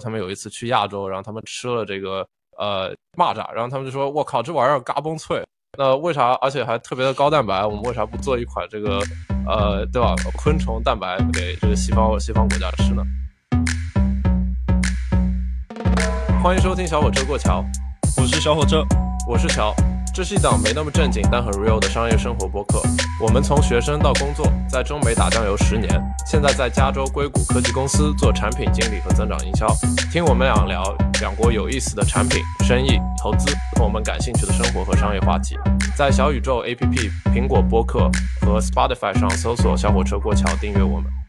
[0.00, 5.42] 他们有一次去亚洲，然后他们吃了这个呃蚂蚱，然后他们就说：“我靠，这玩意儿嘎嘣脆。”
[5.78, 6.32] 那为啥？
[6.40, 9.00] 而且还特别的高蛋白，我们为啥不做一款这个
[9.46, 10.16] 呃，对吧？
[10.36, 13.04] 昆虫蛋白给这个西方西方国家吃呢？
[16.42, 17.64] 欢迎收听小火车过桥，
[18.16, 18.82] 我是小火车，
[19.28, 19.72] 我是乔。
[20.12, 22.82] 这是一档没那么正经但很 real 的商业生活播客。
[23.22, 25.88] 我们从学生到工作，在中美打酱油十年，
[26.26, 29.66] 现在在加州硅谷科技公司做产品经理和增长营销。
[30.12, 30.82] 听我们俩聊
[31.20, 35.56] 两国有意思的产品、生意、投资和我们感兴趣的生活和商业话题。
[35.96, 41.19] 在小宇宙 APP、苹果播客和 Spotify 上搜索“小火车过桥”，订阅我们。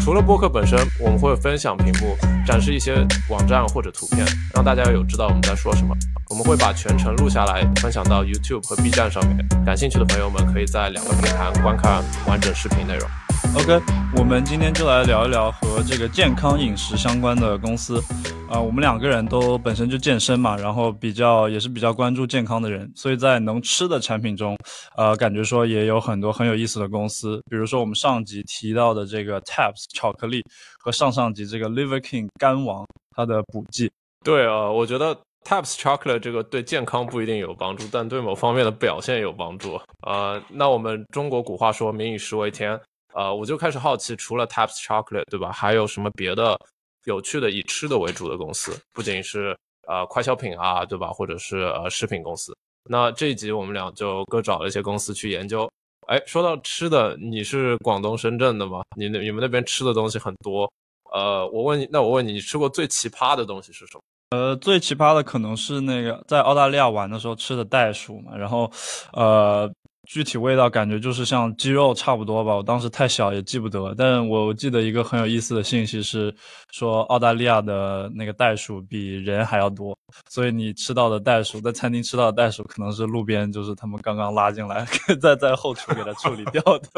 [0.00, 2.16] 除了播客本身，我们会分享屏幕，
[2.46, 5.94] 展示一些网站或者图片，让大家有知道我们在说什么。
[6.30, 9.46] 我们会把全程录下来，分享到 YouTube 和 B 站上面。
[9.64, 13.27] 感兴趣的朋友们可以在两个平台观看完整视频内容。
[13.58, 13.82] OK，
[14.16, 18.00] 我们今天就来聊一聊和这个健康饮食相关的公司。
[18.48, 24.56] 啊，我们两个人都本身就健身嘛，然后比较也是比较关注健康的人，所以在能吃的产品中，
[24.96, 27.42] 呃，感觉说也有很多很有意思的公司。
[27.50, 30.40] 比如说我们上集提到的这个 Taps 巧克力，
[30.78, 33.90] 和上上集这个 Liver King 肝王它的补剂。
[34.24, 35.16] 对啊，我觉得。
[35.44, 39.80] Taps chocolate 这个对健康不一定有帮助，但对某方面的表现有帮助。
[40.06, 42.78] 呃，那我们中国古话说“民以食为天”，
[43.18, 45.50] 呃，我就开始好奇，除了 Taps chocolate，对吧？
[45.50, 46.56] 还有什么别的
[47.04, 48.80] 有趣的以吃的为主的公司？
[48.92, 51.08] 不仅是呃快消品啊，对吧？
[51.08, 52.56] 或者是呃食品公司。
[52.88, 55.68] 那这一集我们俩就各找了一些公司去研究。
[56.06, 58.82] 哎，说到吃的，你是广东深圳的吗？
[58.96, 60.70] 你那你们那边吃的东西很多。
[61.12, 64.00] 呃，我问你，那我问你，你吃过最奇葩的东西是什么？
[64.30, 68.70] 呃，最奇葩的可能是那个在澳大利亚玩的时候吃的袋鼠嘛，然后，
[69.12, 69.70] 呃，
[70.10, 72.56] 具体味道感觉就是像鸡肉差不多吧。
[72.56, 76.34] 我当时太小也记不得，但我记得一个很有意思的信息是
[76.72, 79.94] 说澳大利亚的那个袋鼠比人还要多，
[80.30, 84.86] 所以你吃到的袋鼠在餐厅吃到的袋鼠可能是路边就是他们刚刚拉进来，
[85.20, 86.88] 在在后厨给它处理掉的。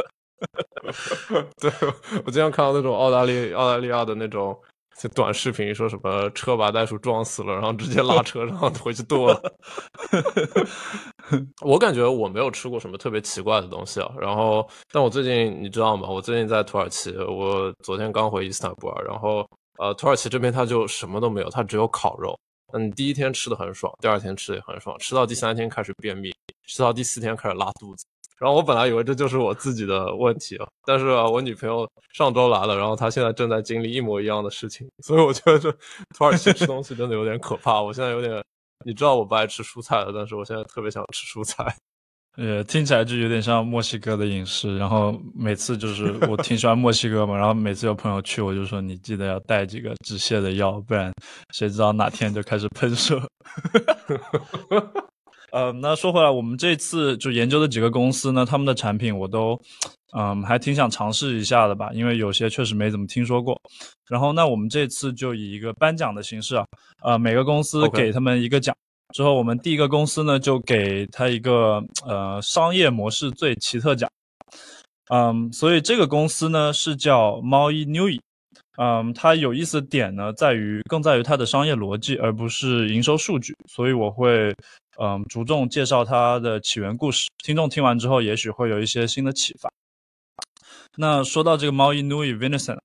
[1.61, 1.71] 对
[2.25, 4.57] 我经常看到那种澳大利澳大利亚的那种。
[5.01, 9.57] 这短视频说什么车把袋鼠撞死了，然后直接拉车然后回去剁了。
[11.65, 14.13] 我感觉我没有吃过什么特别奇怪的东西啊。
[14.21, 16.07] 然后，但我最近你知道吗？
[16.07, 19.05] 我最近在土耳其，我昨天刚回伊斯坦布尔。
[19.07, 22.39] 然后，呃，土耳其这边它就什么都没有，它只有烤肉。
[22.75, 26.31] 嗯，第一天吃的很爽，第二天吃的也很爽，吃到第三天开始便秘，
[26.67, 28.05] 吃到第四天开始拉肚子。
[28.41, 35.71] 然后我本来以为这就是我自己的问题啊，但是我女朋友上周来了，然后她现在正在经历一模一样的事情， 所以我觉得这
[36.17, 37.83] 土耳其吃东西真的有点可怕。
[37.83, 38.43] 我现在有点，
[38.87, 41.65] 你知道我不爱吃蔬菜的，但是我现在特别想吃蔬菜。
[42.39, 44.79] 呃，听起来就有点像墨西哥的饮食。
[44.79, 51.13] 然后每次就是我挺喜欢墨西哥嘛，然后每次有朋友去，我就说你记得要带几个止泻的药，不然
[51.53, 53.21] 谁知道哪天就开始喷射。
[55.53, 59.61] 呃，那说回来，我们这次就研究的几个公司呢，他们的产品我都，
[60.17, 63.61] 嗯，还挺想尝试一下的吧，因为有些确实没怎么听说过。
[64.09, 66.65] 然后，那我们这次就以一个颁奖的形式啊，
[67.03, 68.73] 呃，每个公司给他们一个奖，
[69.13, 74.09] 之后我们第一个公司呢就给他一个呃商业模式最奇特奖，
[75.13, 78.09] 嗯，所以这个公司呢是叫猫一 New
[78.79, 84.55] 嗯，它有意思的点呢在于更在于它的商业逻辑，而不是营收数据，所以我会。
[85.03, 89.71] 嗯，着重介绍它的起源故事，听众听完之后，也许会有一些新的启发。
[90.97, 92.79] 那说到这个猫 Nui Venison，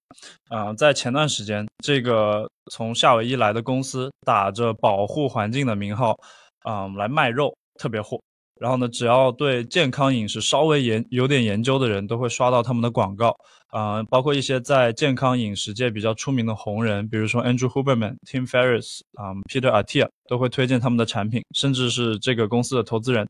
[0.48, 6.18] 啊，在前段时间，这个从夏威夷来的公司打着保护环境的名号，
[6.62, 8.22] 啊，来卖肉，特别火。
[8.60, 13.36] 然后呢，只要对健康饮食稍微研有点研究的人，都会刷到他们的广告。
[13.72, 23.28] 啊，包括一些在健康饮食界比较出名的红人，比如说 Andrew Huberman、Tim Ferriss 啊、Peter Attia 都会推荐他们的产品，甚至是这个公司的投资人。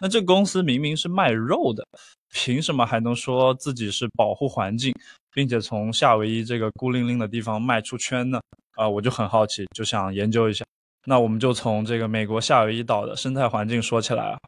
[0.00, 1.84] 那这公司明明是卖肉的，
[2.32, 4.94] 凭什么还能说自己是保护环境，
[5.32, 8.40] 并且从夏威夷这个孤零零的地方卖出圈呢？
[8.76, 10.64] 啊，我就很好奇，就想研究一下。
[11.04, 14.38] 那我们就从这个美国夏威夷岛的生态环境说起来啊，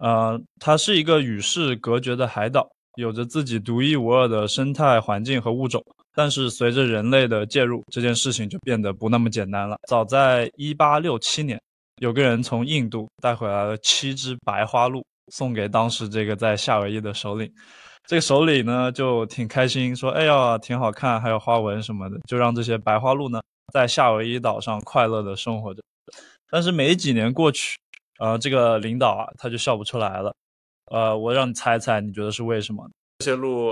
[0.00, 2.66] 呃，它是一个与世隔绝的海岛，
[2.96, 5.84] 有着自己独一无二的生态环境和物种。
[6.14, 9.76] 但是随着人类的介入，这件事情就变得不那么简单了。
[9.86, 11.60] 早在1867年，
[12.00, 17.48] 有个人从印度带回来了七只白花鹿，送给当时这个在夏威夷的首领。
[18.06, 23.40] 这个首领呢就挺开心，说：“哎呀，挺好看，还有花纹什么的，就让这些白花鹿呢
[23.72, 25.82] 在夏威夷岛上快乐的生活着。”
[26.50, 27.78] 但是没几年过去，
[28.18, 30.34] 呃，这个领导啊，他就笑不出来了。
[30.90, 32.88] 呃，我让你猜猜，你觉得是为什么？
[33.18, 33.70] 这些鹿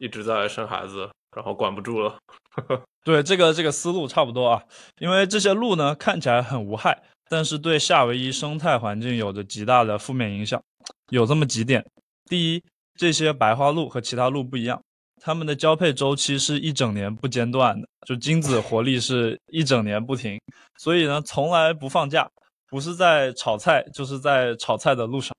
[0.00, 2.18] 一直在生孩子，然后管不住了。
[3.04, 4.62] 对，这个这个思路差不多啊，
[4.98, 10.62] 因为这些鹿呢看起来很无害，但是对夏威夷生态环境有着极大的负面影响。
[11.10, 11.84] 有这么几点：
[12.28, 12.64] 第一，
[12.96, 14.82] 这些白花鹿和其他鹿不一样，
[15.24, 20.40] 它们的交配周期是一整年不间断的，就精子活力是一整年不停，
[20.78, 22.28] 所以呢从来不放假，
[22.68, 25.32] 不是在炒菜，就是在炒菜的路上。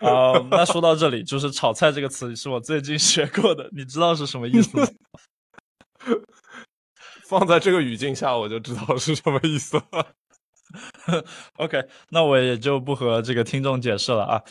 [0.00, 4.86] 啊， 那说到这里，就是“炒菜”这个词是我最近学过的，你知道是什么意思吗？
[7.26, 10.06] 放在这个语境下，我就知道是什么意思了。
[11.56, 14.42] OK，那我也就不和这个听众解释了啊。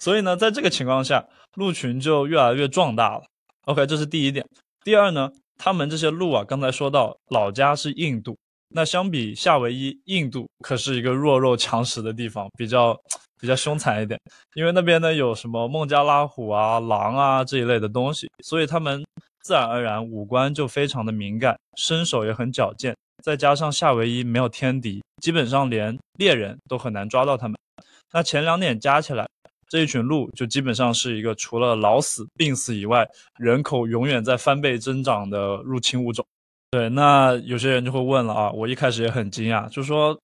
[0.00, 3.24] 所以呢，在这个情况下，鹿群就越来越壮大了。
[3.68, 4.46] OK，这是第一点。
[4.82, 8.34] 第二呢，他们这些鹿啊，刚才说到老家是印度，
[8.70, 12.98] 那相比夏威夷，印度可是一个弱肉强食的地方，比较
[13.38, 14.18] 比较凶残一点。
[14.54, 19.04] 因为那边呢有什么孟加拉虎啊、狼啊这一类的东西，所以他们。
[19.40, 22.94] 自然而然，五官就非常的敏感，身手也很矫健。
[23.22, 27.56] 再加上夏威夷没有天敌，基本上连猎人都很难抓到它们。
[28.12, 29.26] 那前两点加起来，
[29.68, 33.06] 这一群鹿就基本上是一个除了老死、病死以外，
[33.38, 36.26] 人口永远在翻倍增长的入侵物种。
[36.70, 40.18] 对，那有些人就会问了啊，我一开始也很惊讶，就说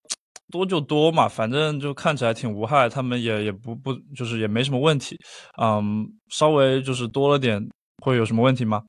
[0.51, 5.19] 多就多嘛，反正就看起来挺无害，他们也也不不就是也没什么问题。
[5.61, 7.67] 嗯，稍微就是多了点，
[8.03, 8.83] 会有什么问题吗？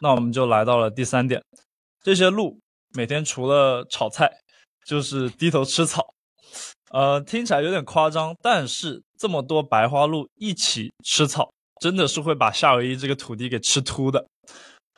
[0.00, 1.42] 那我们就来到了第三点，
[2.02, 2.58] 这些鹿
[2.94, 4.30] 每天除了炒菜，
[4.86, 6.14] 就是低头吃草。
[6.90, 14.26] 呃，听起来有点夸张，但是这么多白花鹿一起吃草，真的是会把夏威夷这个土地给吃秃的。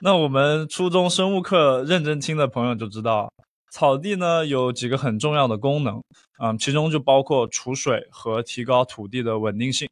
[0.00, 3.32] 那我们初中生物课认真听的朋友就知道，
[3.72, 6.00] 草地呢有几个很重要的功能，
[6.40, 9.88] 嗯，其中就包括储水和提高土地的稳定性。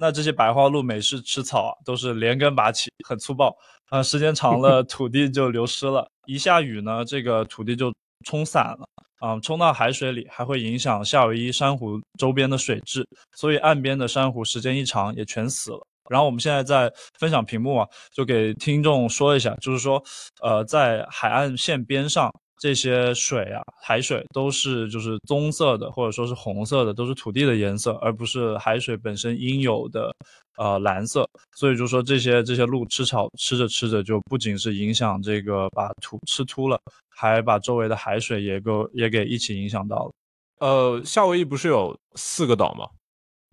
[0.00, 3.56] 那这些白花鹿每次吃草啊，都是连根拔起，很粗暴
[3.88, 4.00] 啊。
[4.00, 6.08] 时间长了， 土地就流失了。
[6.26, 7.92] 一下雨呢，这个土地就
[8.24, 13.06] 冲散了啊，冲到海水里，还会影响夏威夷珊瑚周边的水质，
[13.36, 15.86] 所以岸边的珊瑚时间一长也全死了。
[16.08, 20.02] 然后我们现在在分享屏幕啊，就给听众说一下，就是说，
[20.42, 22.32] 呃，在海岸线边上。
[22.58, 30.12] 这些水啊，海水都是就是棕色的，或者说是红色的，都是土地的颜色，而不是海水本身应有的
[30.56, 31.28] 呃蓝色。
[31.54, 40.12] 所以就说这些这些鹿吃草吃着吃着，就不仅是影响这个把土吃秃了，还把周围的海水也给也给一起影响到了。
[40.58, 42.88] 呃，夏威夷不是有四个岛吗？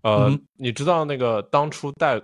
[0.02, 2.20] 呃，你知道那个当初带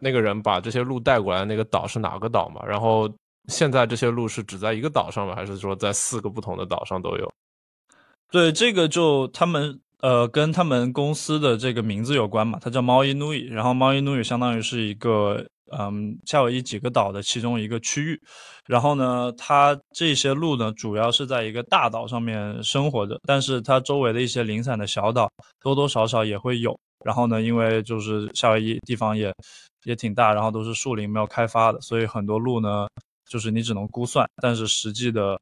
[0.00, 2.64] 那个人把这些鹿带过来那个岛是哪个岛吗？
[2.64, 3.12] 然后。
[3.48, 5.34] 现在这些鹿是只在一个岛上吗？
[5.34, 7.32] 还是说在四个不同的岛上都有？
[8.30, 15.42] 对，这个就他们呃跟他们公司的这个名字有关嘛，它叫猫伊努伊，然后猫伊努伊相当于是一个
[15.76, 18.20] 嗯夏威夷几个岛的其中一个区域，
[18.66, 25.30] 然后呢，它这些鹿呢主要是在一个大岛上面生活着，但是它周围的一些零散的小岛
[25.62, 29.32] 多多少少也会有，然后呢，因为就是夏威夷地方也
[29.84, 32.86] 也挺大，然后都是树林没有开发的，所以很多鹿呢。
[33.28, 35.38] 就是你只能估算，但是实际的，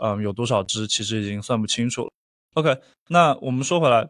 [0.00, 2.10] 嗯，有多少只其实已经算不清楚了。
[2.54, 4.06] OK，那我们说回来，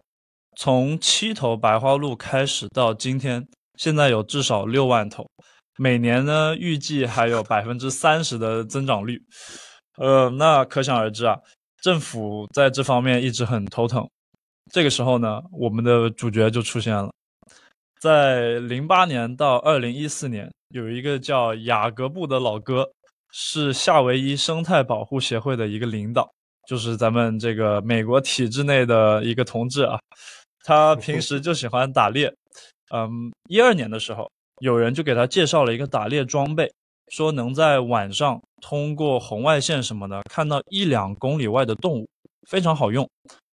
[0.56, 3.46] 从七头白花鹿开始到今天，
[3.78, 5.24] 现在有至少六万头，
[5.78, 9.22] 每年呢预计还有百分之三十的增长率。
[9.98, 11.38] 呃，那可想而知啊，
[11.80, 14.08] 政府在这方面一直很头疼。
[14.73, 17.12] 这个时候呢，我们的主角就出现了，
[18.00, 22.90] 在零八年到二零一四年，有一个叫雅各布的老哥。
[23.32, 26.30] 是夏威夷生态保护协会的一个领导，
[26.68, 29.98] 就是咱们这个美国体制内的一个同志啊。
[30.64, 32.32] 他平时就喜欢打猎，
[32.94, 36.72] 嗯，一二年的时候，有人就给他介绍了一个打猎装备，
[37.08, 42.06] 说能在晚上通过红外线什么的看到一两公里外的动物，
[42.48, 43.08] 非常好用。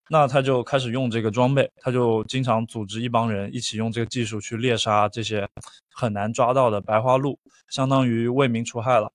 [0.08, 5.48] 那他就开始用这个装备，他就经常组织一帮人一起用这个技术去猎杀这些
[5.92, 7.38] 很难抓到的白花鹿，
[7.70, 9.10] 相当于为民除害了。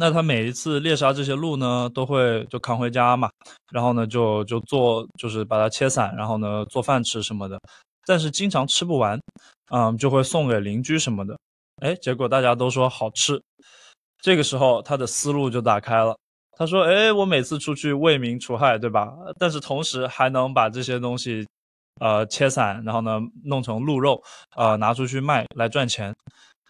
[0.00, 3.28] 那他每一次猎杀这些鹿呢，都会就扛回家嘛，
[3.72, 7.58] 然后呢就就做就是把它切散，然后呢做饭吃什么的，
[8.06, 9.20] 但是经常吃不完，
[9.72, 11.36] 嗯，就会送给邻居什么的，
[11.82, 13.42] 哎，结果大家都说好吃，
[14.22, 16.16] 这个时候他的思路就打开了，
[16.52, 19.12] 他说，哎，我每次出去为民除害，对吧？
[19.36, 21.44] 但是同时还能把这些东西，
[22.00, 24.22] 呃，切散，然后呢弄成鹿肉，
[24.54, 26.14] 呃，拿出去卖来赚钱。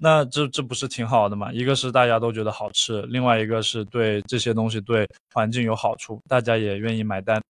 [0.01, 1.53] 那这这不是挺好的吗？
[1.53, 7.43] 一个是大家都觉得好吃，另外一个是对这些东西对环境有好处，大家也愿意买单。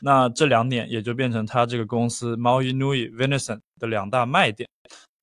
[0.00, 4.68] 那这两点也就变成他这个公司 Maui Nui Venison 的两大卖点。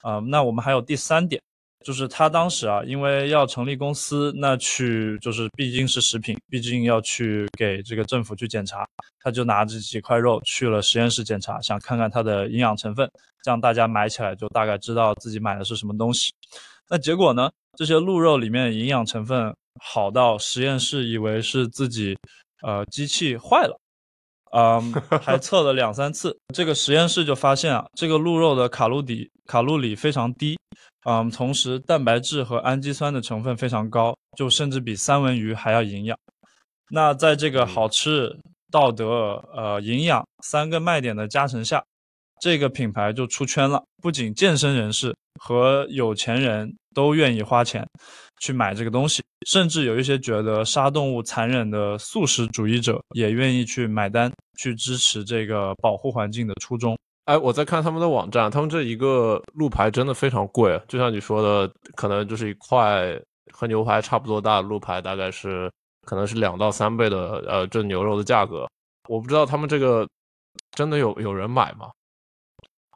[0.02, 1.42] 啊，那我们还有第三点，
[1.86, 8.84] 就是他当时啊，因为要成立公司，那去就是毕竟是食品，毕竟要去给这个政府去检查，
[9.20, 13.08] 他就拿着几块肉去了实验室检查，想看看它的营养成分，
[13.44, 16.34] 这样大家买起来就大概知道自己买的是什么东西。
[16.90, 22.18] 那结果呢，这些鹿肉里面营养成分好到实验室以为是自己
[22.64, 23.80] 呃机器坏了。
[24.56, 30.58] 嗯， 还测了两三次，这个实验室就发现啊，这个鹿肉的卡路里卡路里非常低，
[31.06, 36.18] 嗯，同时蛋白质和氨基酸的成分非常高，就甚至比三文鱼还要营养。
[36.90, 38.34] 那在这个好吃、
[38.72, 41.84] 道德、呃营养三个卖点的加成下，
[42.40, 47.86] 这个品牌就出圈了，不仅健身人士和有钱人都愿意花钱。
[48.42, 56.98] 去买这个东西，甚至有一些觉得杀动物残忍的素食主义者也愿意去买单，去支持这个保护环境的初衷。
[57.26, 63.20] 哎，我在看他们的网站，他们这一个鹿排真的非常贵，就像你说的，可能就是一块
[63.52, 65.72] 和牛排差不多大的鹿排，大概是
[66.06, 68.68] 可能是两到三倍的呃这牛肉的价格。
[69.08, 70.08] 我不知道他们这个
[70.72, 71.90] 真的有有人买吗？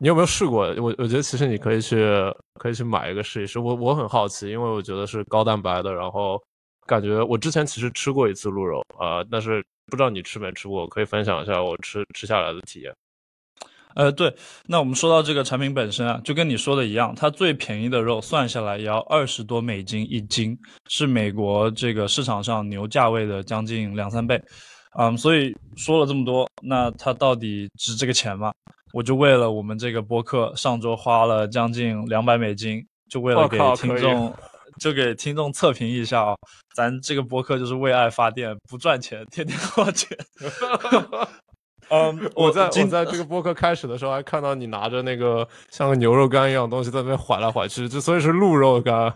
[0.02, 0.66] 你有没有试过？
[0.78, 1.98] 我我觉得其实你可以去
[2.56, 3.60] 可以去买一个试一试。
[3.60, 6.42] 我我很好奇，因为我觉得是高蛋白的，然后
[6.88, 12.94] 感觉我之前其实吃过一次鹿肉啊，但是不知道你吃没吃过，可以分享一下我吃吃下来的体验。
[13.96, 14.34] 呃，对，
[14.68, 24.42] 那我们说到这个产品本身啊，就跟你说的一样，它最便宜的肉算下来也要二十多美金一斤，是美国这个市场上牛价位的将近两三倍。
[24.98, 28.52] 嗯，所以说了这么多，那它到底值这个钱吗？
[28.92, 34.34] 我就为了我们这个播客，上周花了将近两百美金，就为了给听众，
[34.82, 36.36] 就给听众测评一下啊，
[36.76, 40.18] 咱这个播客就是为爱发电，不赚钱，天天花钱。
[41.92, 49.14] 嗯，我在我在这个播客开始的时候还看到你拿着那个像个牛肉干一样东西在那边晃来晃去，就所以是鹿肉干。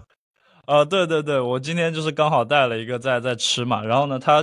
[0.65, 4.39] 啊，对对对，我今天就是刚好带了一个在在吃嘛，然后呢，它，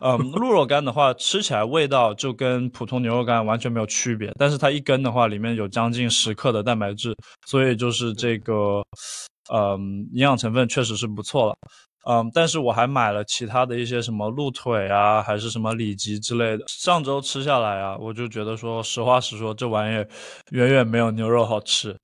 [0.00, 7.12] 嗯，鹿肉干的话，吃起来味道就跟普通牛肉干完全没有区别，但是它一根的话，里面有将近十克的蛋白质，
[7.46, 8.80] 所以就是这个，
[9.52, 11.56] 嗯，营养成分确实是不错了，
[12.08, 20.06] 嗯，但是我还买了其他的一些什么鹿腿啊，还是什么里脊之类的，上周吃下来啊，我就觉得说，实话实说，这玩意儿
[20.52, 21.96] 远远没有牛肉好吃。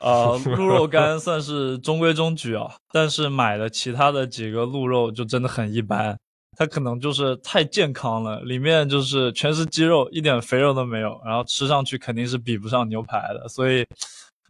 [0.00, 6.18] 啊，鹿肉干算是中规中矩啊，但是买的其他的几个鹿肉就真的很一般，
[6.58, 13.86] 它可能就是太健康了，里面就是全是鸡肉，一点肥肉都没有，然后吃上去肯定是比不上牛排的，所以，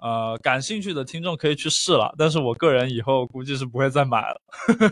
[0.02, 4.40] 呃，感兴趣的听众可以去试了，但是我个人以后估计是不会再买了，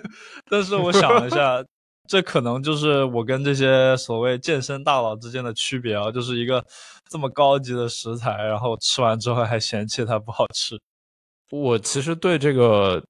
[0.49, 1.65] 但是我想了一下。
[2.13, 6.63] 这可能就是我跟这些所谓健身大佬之间的区别啊，就是一个
[7.09, 10.79] 这么高级的食材，然后吃完之后还嫌弃它不好吃。
[11.51, 13.03] 我其实对这个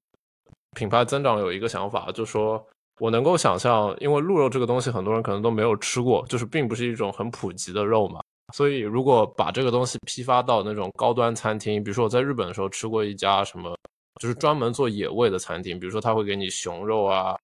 [0.73, 2.65] 品牌增长有一个想法，就是说
[3.01, 8.21] 我能够想象，因为鹿肉这个东西很多人可能都没有吃过，就是并不是一种很普及的肉嘛。
[8.53, 13.77] 所以如果把这个东西批发到那种高端餐厅，比如说我在日本的时候吃过一家什么，
[14.21, 17.35] 就是专门做野味的餐厅，比如说他会给你熊肉啊。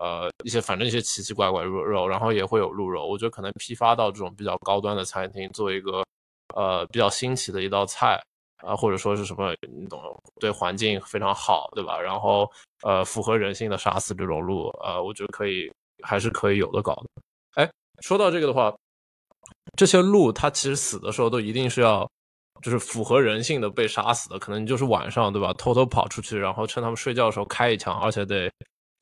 [0.00, 3.06] 呃，一些反正一些奇奇怪怪肉肉，然后也会有鹿肉。
[3.06, 6.04] 我觉得可能批发到这种比较高端的餐厅，做一个
[6.54, 8.20] 呃比较新奇的一道菜
[8.58, 10.00] 啊，或者说是什么，你懂，
[10.40, 12.00] 对环境非常好，对吧？
[12.00, 12.50] 然后
[12.82, 15.70] 呃，符合人性的杀死这种鹿，呃，我觉得可以，
[16.02, 17.62] 还是可以有的搞的。
[17.62, 17.70] 哎，
[18.00, 18.74] 说到这个的话，
[19.76, 22.08] 这些鹿它其实死的时候都一定是要，
[22.62, 25.52] 就是符合人性的被杀死的，可能你就是晚上，对吧？
[25.54, 28.50] 偷偷跑出去，然后趁他们睡觉的时候开一枪，而且得。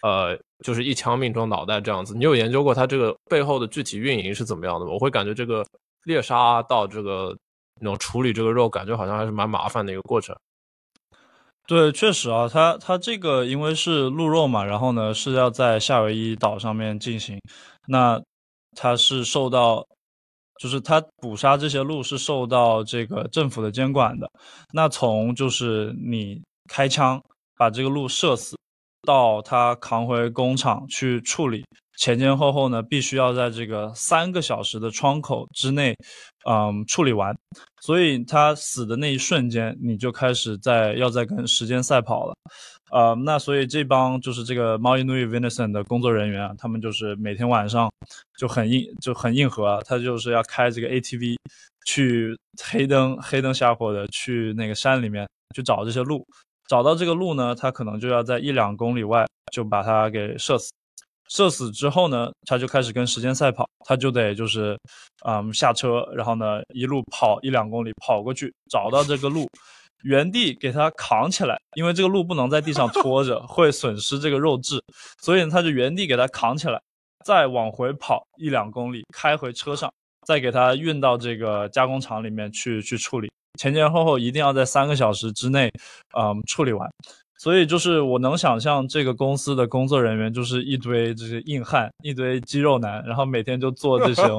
[0.03, 2.15] 呃，就是一枪命中脑袋这样子。
[2.15, 4.93] 你有研究过它这个背后的具体运营是怎么样的吗？
[4.93, 5.65] 我会感觉这个
[6.05, 7.37] 猎杀到这个
[7.81, 10.37] 那种处理这个肉，感觉好像还是蛮麻烦的一个过程。
[11.69, 17.41] 对，确实啊，它它这个因为是鹿肉嘛，然后呢是要在夏威夷岛上面进行，
[17.87, 18.21] 那
[18.75, 19.87] 它是受到，
[20.61, 24.29] 就是它捕杀这些鹿是受到这个政府的监管的。
[24.73, 27.23] 那从就是你开枪
[27.57, 28.57] 把这个鹿射死。
[29.03, 31.65] 到他扛回工厂去处理，
[31.99, 35.95] 前前后后呢，必须要在这个三个小时的窗口之内，
[36.49, 37.37] 嗯，处理完。
[37.81, 42.35] 所以他死的那一瞬间，你就开始在要在跟时间赛跑了，
[42.93, 47.91] 呃，那所以这帮就是这个猫 i n u i Venison 的工作人员啊，他们就是每天晚上
[48.39, 51.37] 就很硬就很硬核，他就是要开这个 ATV
[51.87, 56.25] 去黑灯黑灯瞎火的去那个山里面去找这些鹿。
[56.69, 60.71] 找到这个鹿呢，他可能就要在一两公里外就把它给射死。
[61.29, 64.79] 射死之后呢，他就开始跟时间赛跑，他就得就是，
[65.27, 69.49] 嗯，下车，然后呢一路跑一两公里跑过去，找到这个鹿，
[70.05, 74.83] 原地给它扛起来，因为这个鹿不能在地上 拖着，会损失这个肉质，
[75.23, 76.79] 所以他就原地给它扛起来，
[77.25, 79.91] 再往回跑一两公里，开回车上，
[80.27, 85.71] 再给它运到这个加工厂里面去去处理，前前后后一定要在三个小时之内，
[86.19, 86.91] 嗯，处理完。
[87.39, 94.23] 所以就是我能想象这个公司的工作人员就是一堆这些硬汉，一堆肌肉男，然后每天就做这些。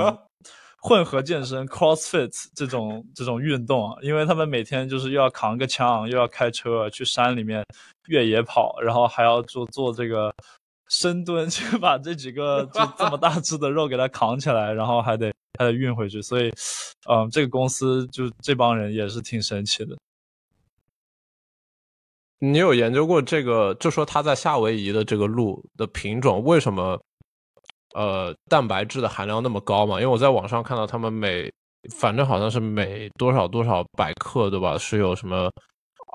[0.86, 7.64] 混合健身 （CrossFit） 这种这种运动啊，因为他们每天就是又要扛个枪，又要开车去山里面
[8.08, 10.30] 越野跑，然后还要做做这个
[10.94, 16.22] 深蹲， 去把这几个这这么大只的肉给它扛起来，然后还得还得运回去。
[16.22, 16.54] 所以，
[17.10, 19.98] 嗯，这个公司就这帮人也是挺神奇的。
[22.40, 23.74] 你有研究过这个？
[23.76, 27.00] 就说它在夏威夷的这个鹿的品种为什么？
[27.96, 30.02] 呃，蛋白质的含量那么高嘛？
[30.02, 31.52] 因为我在网上看到他们每，
[31.96, 34.78] 反正好像是每多少多少百克，对吧？
[34.80, 35.52] 是有什么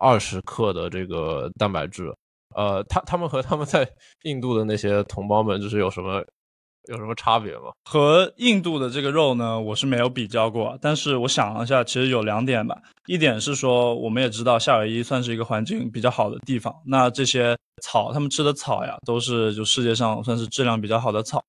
[0.01, 2.13] 二十克的这个蛋白质。
[2.59, 3.89] 呃，他他们和他们在
[4.25, 6.25] 印度的那些同胞们，就是有什么
[6.89, 7.71] 有什么差别吗？
[7.85, 10.77] 和印度的这个肉呢，我是没有比较过。
[10.83, 12.77] 但是我想了一下，其实有两点吧。
[13.07, 21.41] 一点是说，我们也知道夏威夷算是一个环境比较好的地方，那这些草，他们吃的草呀，都是就世界上算是质量比较好的草。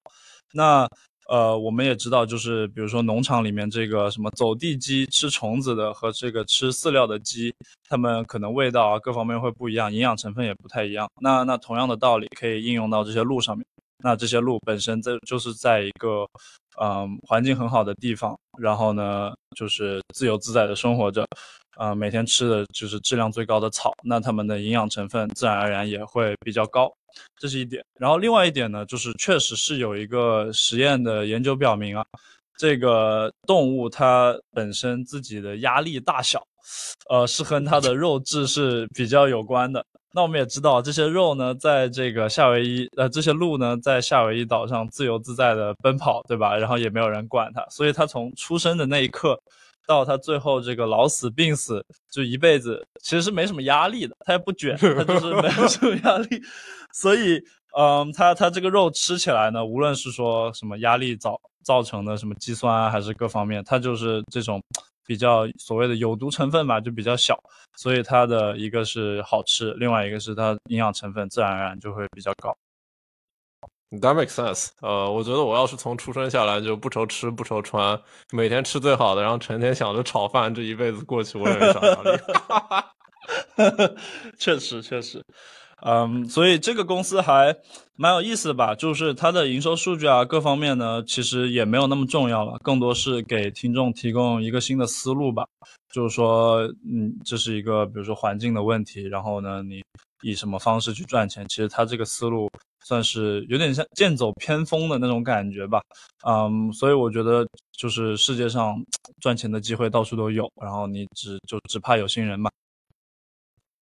[0.54, 0.88] 那
[1.30, 7.54] 呃，我们也知道，就是比如说农场里面这个什么走地鸡吃虫子的和这个吃饲料的鸡，
[7.88, 11.08] 它们可能味道啊各方面会不一样，营养成分也不太一样。
[11.22, 13.64] 那那同样的道理可以应用到这些路上面。
[14.04, 16.26] 那这些鹿本身在就是在一个
[16.82, 21.26] 嗯环境很好的地方，然后呢就是自由自在的生活着，
[21.76, 26.92] 啊每天吃的就是质量最高的草，那它们的营养成分自然而然也会比较高。
[27.38, 32.06] 这是一点，然后另外一点呢，就是确实是有一个实验的研究表明啊，
[32.58, 36.42] 这个动物它本身自己的压力大小，
[37.10, 39.84] 呃，是和它的肉质是比较有关的。
[40.14, 46.58] 那我们也知道，这些肉呢，在这个夏威夷，呃，这些鹿呢，在夏威夷岛上自由自在的奔跑，对吧？
[46.58, 49.40] 然后也没有人管它，所以它从出生的那一刻。
[49.88, 56.40] 到它最后这个老死病死，就一辈子其实是没什么压力的，它也不卷， 它就是没有什么压力，
[56.94, 57.42] 所以，
[57.76, 64.62] 嗯，它它这个肉吃起来呢，无论是说什么压力造造成的什么肌酸啊，还是各方面，它就是这种
[65.10, 67.36] 比较所谓的有毒成分吧，就比较小，
[67.76, 72.56] 所以它的一个是好吃，另外一个是它营养成分自然而然就会比较高。
[73.90, 74.68] That makes sense。
[74.82, 78.00] 呃，我觉得我要是从出生下来就不愁吃不愁穿，
[78.32, 82.12] 每天吃最好的，然后成天想着炒饭，这一辈子过去我也没啥压力。
[84.38, 85.24] 确 实 确实，
[85.82, 87.56] 嗯，所以这个公司还
[87.96, 88.76] 蛮有意思的吧？
[88.76, 95.46] 就是它的营收数据啊，各方面呢，其实也没有那么重要了，更多是给听众提供一个新的思路吧。
[95.94, 99.82] 就是说，嗯，这是一个比如说环境的问题，然后呢，你
[100.22, 101.48] 以什么方式去赚钱？
[101.48, 102.50] 其实它这个思路。
[102.86, 105.82] 算是有点像剑走偏锋的那种感觉吧，
[106.26, 107.46] 嗯，所以我觉得
[107.78, 108.82] 就是世界上
[109.20, 112.50] 赚钱的机会到处都有，然后你只就只怕有心人嘛。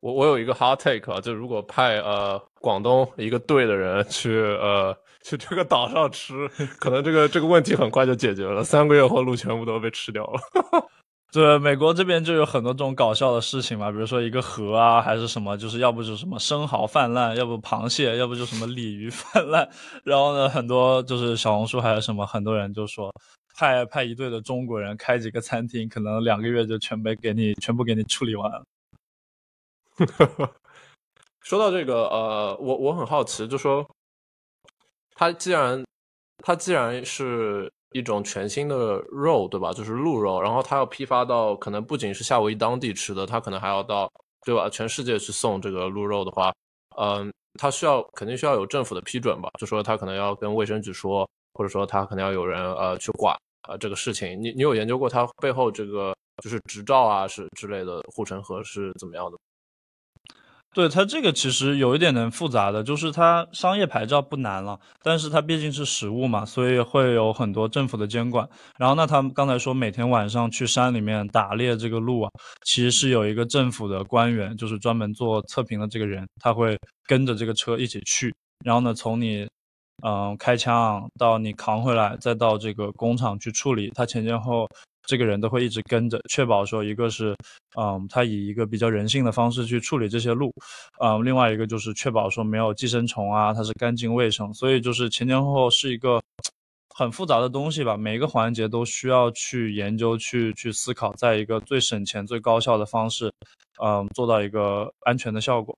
[0.06, 6.46] 我我有一个 hard take 啊，就如果派呃广东一个队的人 去呃去这个岛上吃，
[6.78, 10.40] 可能这个这个问题很快就解决了，三个月后鹿全部都被吃掉了。
[11.34, 19.68] 对，美国这边就有很多这种搞笑的事情嘛，比如说一个河啊，还是什么，就是要不就什么生蚝泛滥，要不螃蟹，要不就什么鲤鱼泛滥。
[20.04, 23.12] 然后呢，很多就是小红书还有什么，很多人就说
[23.58, 28.62] 派派一队的中国人开几个餐厅，可能两个月就全被给你全部给你处理完了。
[31.42, 33.88] 说到这个，呃，我我很好奇，就说
[35.14, 35.85] 他既然
[36.44, 37.70] 他既然是。
[37.92, 39.72] 一种全新的肉，对吧？
[39.72, 44.11] 就是鹿肉，然后它要批发到，可能不仅是夏威夷当地吃的，它可能还要到，
[44.44, 44.68] 对吧？
[44.68, 46.52] 全世界去送这个鹿肉的话，
[46.98, 49.48] 嗯，它需要肯定需要有政府的批准吧？
[49.59, 54.38] 就说它可能要跟卫生局说，或者说它可能要有人呃去管啊这个事情。
[54.42, 59.38] 你你有研究过它背后这个就是执照啊是之类的护城河是怎么样的？
[60.76, 68.46] 对它这个其实有一点点复杂的，就是它商业牌照不难了，但是它毕竟是食物嘛，所以会有很多政府的监管。
[68.78, 72.30] 然后那他们刚才说每天晚上去山里面打猎这个路啊，
[72.66, 78.34] 其实是有一个政府的官员，就是专门做测评的这个人，他会跟着这个车一起去。
[78.62, 79.48] 然后呢，从你
[80.04, 84.68] 嗯开枪到你扛回来，再到这个工厂去处理，他前前后。
[85.06, 87.34] 这个人都会一直跟着，确保说，一个是，
[87.78, 90.52] 嗯，他以一个比较人性的方式去处理这些路，
[91.00, 96.20] 嗯，另外一个就是确保说没有寄生虫啊，它是干净卫生，所以就是前前后后是一个
[96.94, 103.32] 很复杂的东西吧，每一个环节都需要去研究、去去思考，在一个最省钱、最高效的方式，
[103.84, 105.76] 嗯，做到一个安全的效果，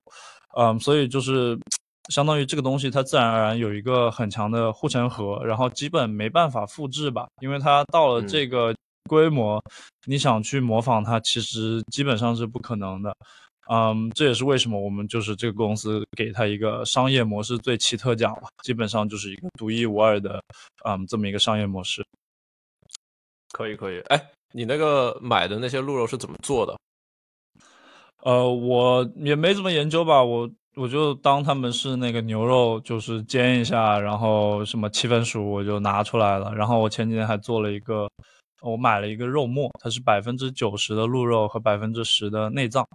[0.57, 1.59] 嗯，所以就是
[2.09, 8.73] 相当于这个东西它自然而然有一个很强的护城河，然后基本没办法复制吧，因为它到了这个
[9.07, 9.61] 规模，
[10.05, 13.15] 你想去模仿它，其实基本上是不可能的。
[13.71, 20.41] 嗯，这也是为什么我们就是这个公司给他一个商业模式最奇特奖吧，基本上就是一个独一无二的，
[20.85, 22.03] 嗯，这么一个商业模式。
[23.51, 26.75] 可以可以，哎，你那个买的那些鹿肉是怎么做的？
[28.23, 36.53] 呃，我也没怎么研究吧，我我就当他们是那个牛肉，就是煎一下，然后什么七分熟我就拿出来了。
[36.55, 38.09] 然后我前几天还做了一个，
[38.61, 42.87] 我买了一个肉末，它是百分之九十的鹿肉和百分之十的内脏。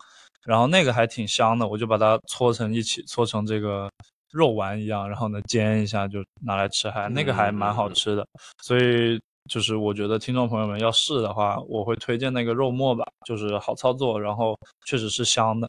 [0.45, 3.91] 然后那个还挺香的，我就把它搓成一起，搓成这个
[4.31, 8.27] 肉丸一样，然后呢煎一下就拿来吃，还那个还蛮好吃的。
[8.63, 15.67] 所以就是我觉得听众朋友们要试的话，我会推荐那个肉末吧，就是好操作，然后确实是香的。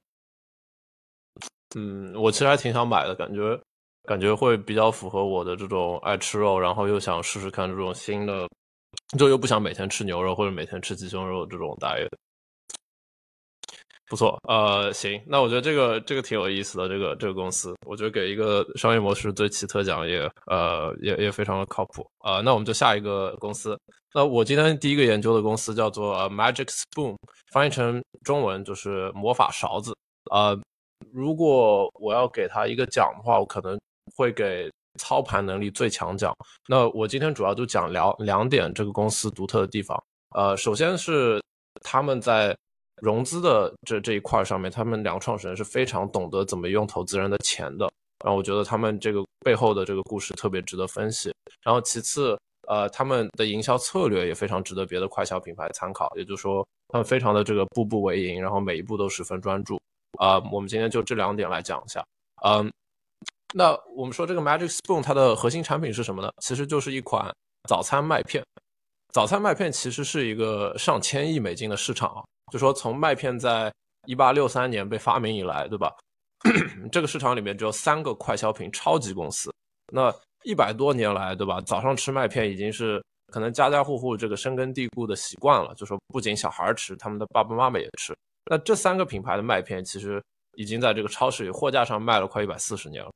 [1.77, 3.57] 嗯，我其实还挺想买的，感觉
[4.03, 8.45] 感觉会比较符合我的这种爱吃肉，然后又想试试看这种新的，
[9.17, 12.09] 就又不想每天吃牛肉或者每天吃鸡胸肉这种大约。
[14.07, 22.39] 不错，呃，行，那我觉得这个这个挺有意思的，这个这个公司，我觉得给一个商业模式最奇特奖也呃也也非常的靠谱啊。
[22.41, 23.75] 那我们就下一个公司，
[24.13, 27.15] 那我今天第一个研究的公司叫做 Magic Spoon，
[27.51, 29.95] 翻译成中文就是魔法勺子
[30.31, 30.59] 呃。
[31.11, 33.79] 如果我要给他一个奖的话，我可能
[34.15, 36.35] 会给操盘能力最强奖。
[36.67, 40.01] 那我今天主要就讲两两点这个公司独特的地方，
[40.35, 41.41] 呃，首先是
[41.81, 42.55] 他们在
[43.01, 47.89] 融资的这这一块上面，他们两个创始人是非常懂得怎么用投资人的钱的。
[48.23, 51.31] 然后我觉得他们这个背后的这个故事特别值得分析。
[51.61, 56.11] 然后其次，呃，他们的营销策略也非常值得别的快消品牌参考。
[56.15, 59.77] 也就是说，他们非常的这个步步为营，然后每一步都十分专注。
[60.17, 62.03] 啊，我们今天就这两点来讲一下。
[62.45, 62.71] 嗯，
[63.57, 66.29] 那我们说这个 Magic Spoon 它的核心产品是什么呢？
[66.41, 67.33] 其实就是一款
[67.69, 68.43] 早餐麦片。
[69.13, 72.21] 早餐麦片其实是一个上千亿美金的市场啊。
[72.51, 73.73] 就说从麦片在
[74.07, 75.89] 一八六三年被发明以来，对吧？
[76.91, 79.49] 这个市场里面只有三个快消品超级公司。
[79.93, 80.13] 那
[80.43, 81.61] 一百多年来，对吧？
[81.61, 85.73] 早上吃麦片已经是可能家家户户这个深根蒂固的习惯了。
[85.75, 88.13] 就说不仅小孩吃，他们的爸爸妈妈也吃。
[88.51, 90.21] 那这三个品牌的麦片其实
[90.57, 93.09] 已经在这个超市里货架上卖了快一百四十年了。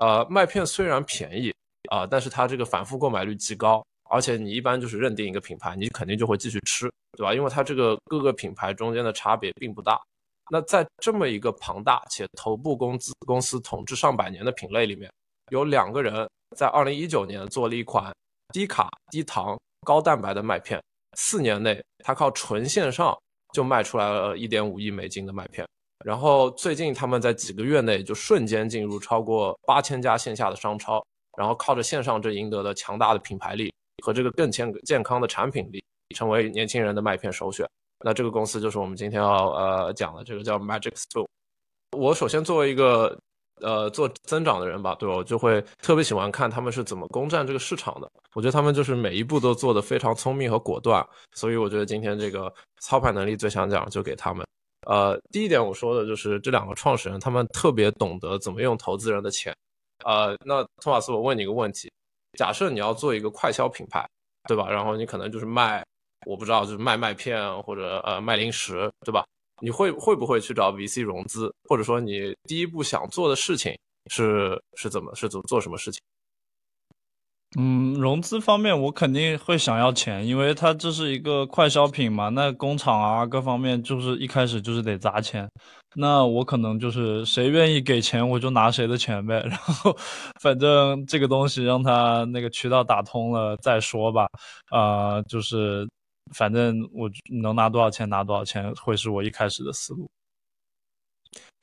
[0.00, 1.54] 呃，麦片虽然便宜
[1.90, 3.82] 啊，但是它这个反复购买率极高。
[4.12, 7.32] 而且你一般就是认定一个品牌，你肯定就会继续吃，对吧？
[7.32, 9.96] 因为它这个各个品牌中间的差别并不大。
[10.50, 15.08] 那在这么一个庞大且头部公司公司统治上百年的品类里面，
[15.52, 18.12] 有两个人在二零一九年做了一款
[18.52, 20.82] 低卡低糖高蛋白的麦片，
[21.16, 23.16] 四年内他靠纯线上
[23.52, 25.64] 就卖出来了一点五亿美金的麦片。
[26.04, 31.04] 然后最近他们在几个月内就瞬间进入超过八千家线下的商超，
[31.36, 33.72] 然后靠着线上这赢得了强大的品牌力。
[34.02, 35.84] 和这个更健健康的产品力，
[36.16, 37.68] 成为年轻人的麦片首选。
[38.02, 41.26] 那这个公司就是我们今天要呃讲的这个叫 Magic Spoon。
[41.94, 43.14] 我首先作为一个
[43.60, 45.06] 呃做增长的人吧，对？
[45.06, 48.10] 我就会特别喜欢看他们是怎么攻占这个市场的。
[48.32, 54.46] 我觉得他们就是每一步都做得非常聪明和果断，所以我觉得今天这个操盘能力最强奖就给他们。
[54.86, 59.54] 呃，第一点我说的就是这两个创始人，他们特别懂得怎么用投资人的钱。
[60.04, 61.90] 呃，那托马斯，我问你一个问题。
[62.38, 64.08] 假设你要做一个快消品牌，
[64.48, 64.70] 对吧？
[64.70, 65.84] 然后你可能就是卖，
[66.26, 69.24] 我不知道，就是卖麦片或者呃卖零食，对吧？
[69.62, 71.52] 你会会不会去找 VC 融资？
[71.68, 73.76] 或者说你第一步想做的事情
[74.10, 76.00] 是是怎么是怎么做什么事情？
[77.58, 85.50] 嗯，融资方面我肯定会想要钱，因为它这是一个快消品嘛，那工厂啊各方面就是一开始就是得砸钱，
[85.96, 89.96] 那我可能就是谁愿意给钱我就拿谁的钱呗， 然后
[90.40, 94.28] 反正这个东西让它那个渠道打通了再说吧，
[94.70, 95.88] 啊，就是
[96.36, 97.10] 反正我
[97.42, 100.08] 能拿多少钱拿多少钱会是我一开始的思路，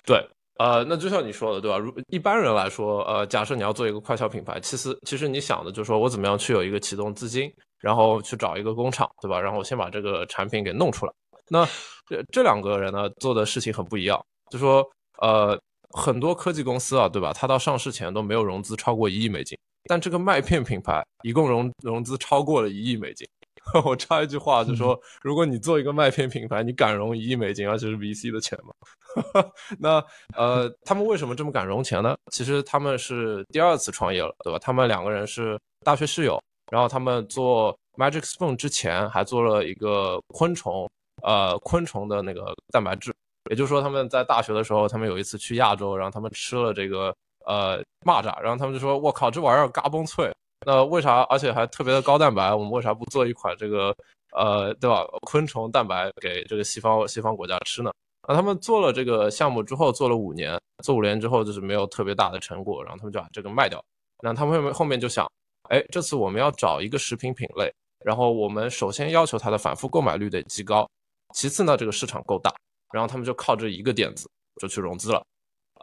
[0.06, 0.28] 对。
[0.60, 1.78] 呃，那就像你说的，对吧？
[1.78, 9.40] 如一般人来说，呃，假设你要做一个快消品牌，其实其实你想的就是说我怎么样去有一个启动资金，然后去找一个工厂，对吧？
[9.40, 11.14] 然后我先把这个产品给弄出来。
[11.50, 11.66] 那
[12.08, 14.84] 这这两个人呢，做的事情很不一样，就说
[15.22, 15.60] 呃，
[15.92, 17.32] 很多科技公司啊，对吧？
[17.34, 23.28] 它到上市前都没有融资超过一亿美金，但这个麦片品牌一共融融资超过了一亿美金。
[23.86, 28.74] 我插一句话，就说如果你做一个麦片品牌，你敢融一亿美金，而且是 VC 的钱吗？
[29.80, 30.04] 那
[30.36, 32.16] 呃，他们为什么这么敢融钱呢？
[32.32, 34.60] 其实他们是第二次创业了，对吧？
[34.60, 40.90] 他们两个人是大学室友，然后他们做 Magic Spoon 之前还做了一个昆虫，
[41.24, 43.14] 呃，昆虫的那个蛋白质。
[43.50, 50.30] 也就是说，他们在大学的时候，他们有一次去亚洲，然后他们吃了这个呃蚂蚱，然后他们就说：“我靠，这玩意儿嘎嘣脆，
[50.66, 51.22] 那为啥？
[51.24, 53.96] 而且还特别的高蛋白，我们为啥不做一款这个
[54.36, 55.06] 呃，对吧？
[55.22, 57.92] 昆虫蛋白给这个西方西方国家吃呢？”
[58.28, 63.82] 那他们做了这个项目之后，做了五年，做五年之后就是没有特别大的成果，然后他们就把这个卖掉。
[64.22, 65.26] 然后他们后面后面就想，
[65.70, 67.72] 哎，这次我们要找一个食品品类，
[68.04, 70.90] 然后我们首先要求它的反复购买率得极高，
[71.34, 72.54] 其次呢，这个市场够大，
[72.92, 75.24] 然后他们就靠这一个点子就去融资了。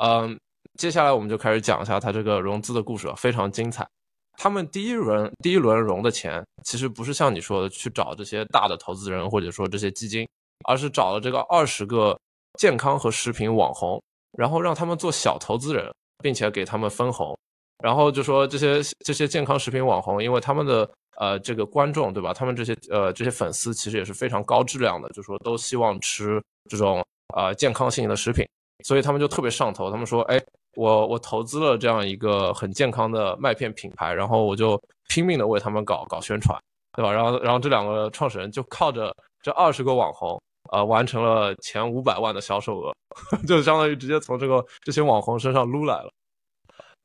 [0.02, 0.38] 嗯，
[0.76, 3.88] 接下来我们就开始讲一下它这个融资的故事，非常精彩。
[4.36, 10.26] 他们第一轮第一轮融的钱，其实不是像你说的去找这些大的投资人或者说这些基金，
[10.68, 12.18] 而是找了这个二十个。
[12.56, 14.00] 健康和食品网红，
[14.38, 15.92] 然后让他们做小投资人，
[16.22, 17.36] 并且给他们分红，
[17.82, 22.32] 然后就说这些这些健康食品网红，因为他们的呃这个观众对吧？
[22.32, 28.46] 他们这些呃这些粉丝其实也是非常高质量的，就说都希望吃这种呃健康性的食品，
[28.84, 29.90] 所以他们就特别上头。
[29.90, 30.40] 他们说，哎，
[30.76, 36.58] 我我投资了这样一个很健康的麦片品牌，然后我就拼命的为他们搞搞宣传，
[36.96, 37.12] 对吧？
[37.12, 40.40] 然后然后这两个创始人就靠着这二十个网红。
[40.72, 42.90] 呃，完成了前五百万的销售额，
[43.46, 46.10] 就相当于直接从这个这些网红身上撸来了。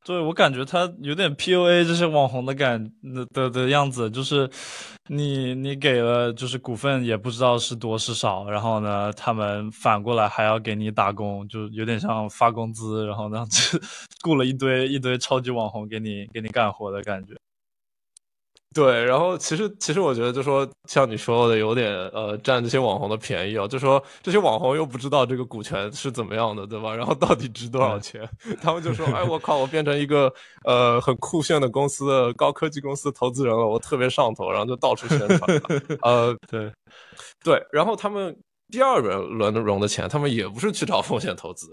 [0.09, 2.83] 对我感觉他有点 PUA 这些网红的感
[3.31, 4.49] 的的样子，就是
[5.05, 13.45] 你你给了就是股份也不知道是多是少，然后呢，他们反过来还要给你打工，就有点像发工资，然后呢
[14.25, 17.35] 雇了一堆一堆超级网红给你给你干活的感觉。
[18.71, 26.95] 对，然后其实其实我觉得，就说像你说的，有点呃占这些网红的便宜啊，就说这些网红又不知道这个股权是怎么样的，对吧？
[26.95, 28.21] 然后到底值多少钱？
[28.61, 30.31] 他们就说，哎，我靠，我变成一个
[30.65, 35.61] 呃很酷炫的公司的高科技公司投资人了，我特别上头，然后就到处宣传。
[36.03, 36.71] 呃，对
[37.43, 38.37] 对，然后他们
[38.69, 41.67] 第二轮轮融的钱，他们也不是去找风险投资。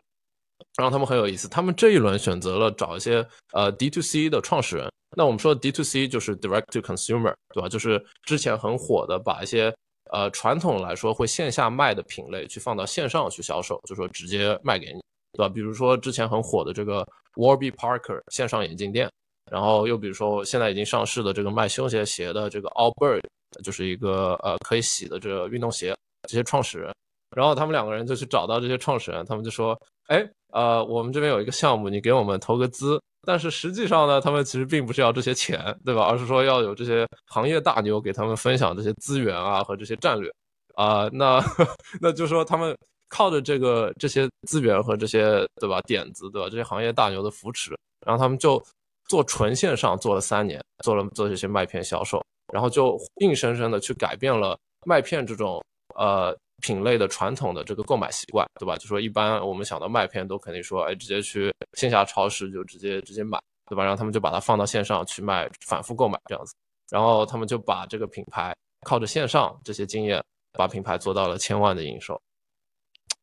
[0.79, 4.91] 然后他们很有意思，他们这一轮选择了找一些呃 D to C 的创始人。
[5.15, 7.69] 那我们说的 D to C 就是 Direct to Consumer，对吧？
[7.69, 9.73] 就是之前很火的，把一些
[10.11, 15.01] 呃传统来说会线下卖的品类去放到线上去销售，就说直接卖给你，
[15.33, 15.49] 对吧？
[15.49, 19.11] 比如说之前很火的这个 Warby Parker 线上眼镜店，
[19.51, 23.23] 然后又比如说现在已经上市的这个卖休闲鞋的这个 Allbird，
[23.63, 25.97] 就是一个呃可以洗的这个运动鞋，
[26.29, 26.93] 这些创始人。
[27.35, 36.05] 然后他们两个人就去找到这些创始人，他们就说：“哎，呃，我们这边有一个项目，你给我们投个资。”但是实际上呢，他们其实并不是要这些钱，对吧？
[36.05, 40.33] 而是说要有这些行业大牛给他们分享这些资源啊和这些战略
[40.77, 41.09] 啊。
[41.13, 41.43] 那
[42.01, 42.75] 那就说他们
[43.09, 46.49] 靠着这个这些资源和这些对吧点子，对吧？
[46.49, 48.63] 这些行业大牛的扶持，然后他们就
[49.09, 55.61] 做纯线上做了三年，做了做这些麦片销售，然后就硬生生的去改变了麦片这种
[55.97, 56.37] 呃。
[56.67, 58.77] 品类的传统的这个购买习惯，对吧？
[58.77, 63.85] 就说一般我们想到麦片，都肯定说，哎，直接去线下超市就直接直接买，对吧？
[63.85, 66.53] 然后他们就把它放到线上去卖，反复购买这样子。
[66.91, 68.53] 然后他们就把这个品牌
[68.85, 70.21] 靠着线上这些经验，
[70.55, 72.21] 把品牌做到了千万的营收。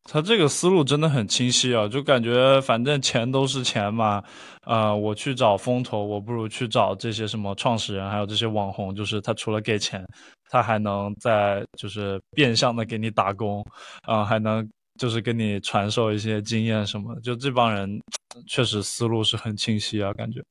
[0.04, 4.22] 他这个思路真的很清晰啊，就感觉反正钱都是钱嘛，
[4.66, 10.06] 呃，我去找风投，我不如去找这些什么创始人，还有这些网红，就是他除了给钱。
[10.50, 13.66] 他还能在就是变相的给你打工，
[14.04, 18.00] 啊，还能就是跟你传授一些经验什么，就这帮人
[18.46, 20.44] 确实思路是很清晰啊，感觉。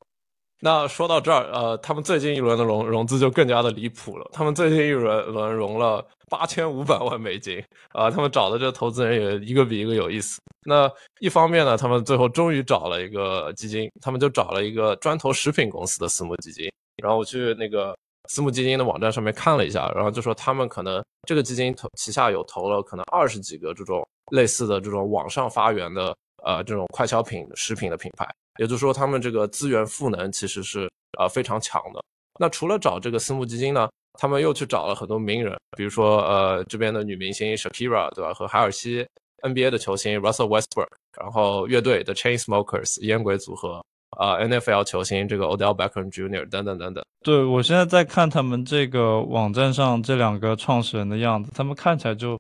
[0.64, 10.40] 那说到这儿，呃，他们最近一轮的融融资就更加的离谱了，他们最近一轮轮融了八千五百万美金，啊，他们找的这投资人也一个比一个有意思。
[10.64, 16.70] 那一方面呢，他们最后终于找了一个基金，他们就找了一个专投食品公司的私募基金，
[17.03, 17.92] 然后我去那个。
[18.29, 28.28] 私募基金的网站上面看了一下，然后就说他们可能这个基金投旗下有投了可能二十几个这种类似的这种网上发源的呃这种快消品食品的品牌，
[28.59, 32.02] 也就是说他们这个资源赋能其实是呃非常强的。
[32.40, 39.07] 那除了找这个私募基金呢，他们又去找了很多名人，比如说呃这边的女明星 Shakira 对吧，和海尔西
[39.42, 40.88] NBA 的球星 Russell Westbrook，
[41.20, 43.83] 然后乐队的 Chainsmokers 烟鬼组合。
[44.18, 46.46] 啊，NFL 球星这个 Odell Beckham Jr.
[46.50, 47.02] 等等等等。
[47.24, 52.38] 对我现在在看他们这个网站上这两个创始人的样子，他们看起来就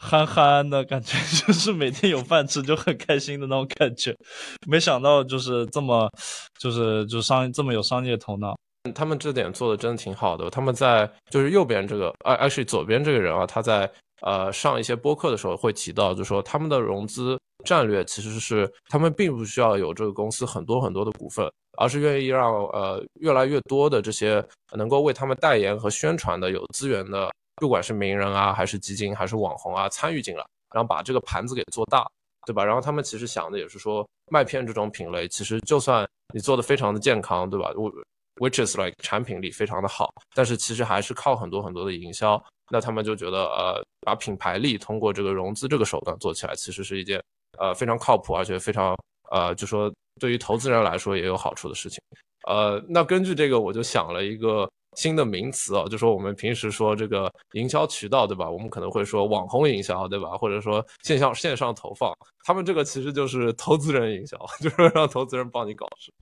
[0.00, 4.16] 憨憨的感觉，就是每天有饭吃就很开心的那种感觉。
[4.66, 6.10] 没想到就是这么，
[6.58, 8.56] 就是就商这么有商业头脑。
[8.94, 10.48] 他们这点做的真的挺好的。
[10.48, 13.90] 他们在就是右边这个，啊，actually 左边这个人啊，他在
[14.22, 17.38] 呃上一些播客的时候会提到，就说他们的融资。
[17.66, 24.42] 战略其实是他们并不需要有这个公司很多很多的股份，而是愿意让呃越来越多的这些
[24.78, 32.06] 能够为他们代言和宣传的有资源的，不管是名人啊，还是基金，还是网红啊，参与进来，然后把这个盘子给做大，
[32.46, 32.64] 对吧？
[32.64, 37.72] 然后他们其实想的也是说，麦片这种品类，其实就算你做的非常的健康，对吧？
[37.76, 37.92] 我
[38.36, 42.42] which is like 产品力非常的好，但是其实还是靠很多很多的营销。
[42.72, 47.22] 那他们就觉得，呃，把品牌力通过这个融资这个手段做起来，其实是一件
[47.58, 48.96] 呃非常靠谱，而且非常
[49.32, 52.00] 呃，就说对于投资人来说也有好处的事情。
[52.48, 58.50] 呃，那根据这个，我就想了一个新的名词啊，就说我们平时说这个营销渠道，对吧？
[58.50, 60.36] 我们可能会说网红营销，对吧？
[60.36, 62.12] 或者说线上线上投放，
[62.44, 66.12] 他们这个其实就是投资人营销， 就是让投资人帮你搞事。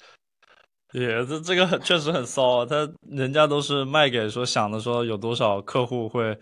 [0.95, 6.35] 也这这个确实很骚，他人家都是卖给说想的说有多少客户会，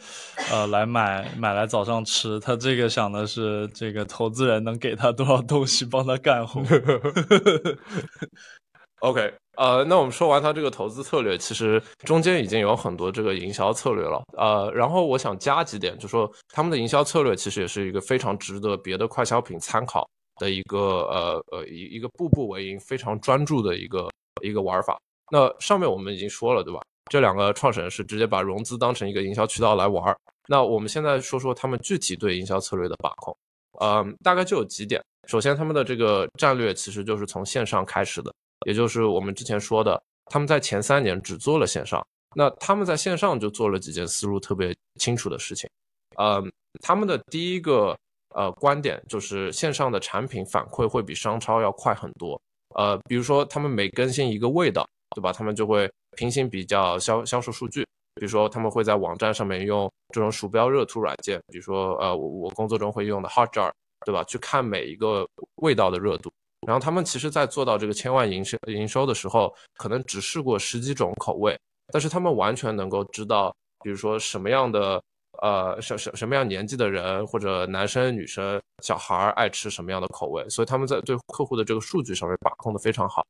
[0.53, 6.63] 呃来买买来早上吃，他这个想的是这个投资人能给他多少东西帮他干活。
[9.01, 24.09] OK，呃，那我们说完他这个投资策略，其实中间已经有很多这个营销策略了，呃，然后我想加几点，就说他们的营销策略其实也是一个非常值得别的快消品参考的一个呃呃一一个步步为营、非常专注的一个。
[24.43, 25.01] 一个玩法，
[25.33, 26.83] 那上面我们已经说了，对吧？
[27.11, 30.15] 这两个创始人是直接把融资当成一个营销渠道来玩。
[30.47, 33.35] 那我们现在说说他们具体对营销策略的把控，
[33.81, 35.03] 嗯，大概就有几点。
[35.27, 38.31] 首先，他们的这个战略其实就是从线上开始的，
[38.65, 42.05] 也就是我们之前说的，他们在前三年只做了线上。
[42.35, 45.69] 那他们在线上就做了几件思路特别清楚的事情，
[46.19, 47.97] 嗯，他们的第一个
[48.35, 52.39] 呃观点就是线上的产品反馈会比商超要快很多。
[52.75, 55.33] 呃，比如说他们每更新一个味道，对吧？
[55.33, 57.83] 他们就会平行比较销销售数据。
[58.17, 63.71] 比如说他们会在网站上面用这种鼠标热图软件，比如说呃，我我工作中会用的 Hotjar，
[64.05, 64.23] 对吧？
[64.25, 65.27] 去看每一个
[65.63, 66.31] 味道的热度。
[66.67, 71.59] 然后他们其实在做到这个千万营收营收的时候，可能只试过十几种口味，
[71.93, 75.03] 但是他们完全能够知道，比如说什么样的。
[75.43, 83.23] 呃，什什什么样年纪的人，或者男生、女生、小孩爱吃什么样的口味，所以他们在对客户的这个数据上面把控的非常好。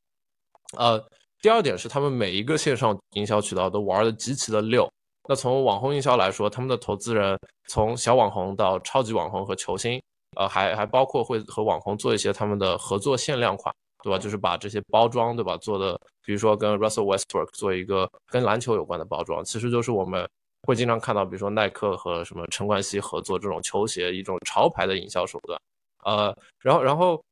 [0.77, 1.05] 呃，
[1.43, 4.89] 第二点是他们每一个线上营销渠道都玩的极其的溜。
[5.29, 10.01] 那从网红营销来说，他们的投资人从小网红到超级网红和球星，
[10.37, 14.19] 呃，还还包括会和网红做一些他们的合作限量款，对吧？
[14.19, 15.57] 就是把这些包装，对吧？
[15.57, 20.29] 做的，比如说跟 Russell Westbrook 做一个跟篮球有关的包装，其实就是我们。
[20.63, 25.57] 会经常看到，比如说耐克和什么陈冠希合作这种球鞋，一种潮牌的营销手段。
[26.03, 27.23] 呃，然后，然后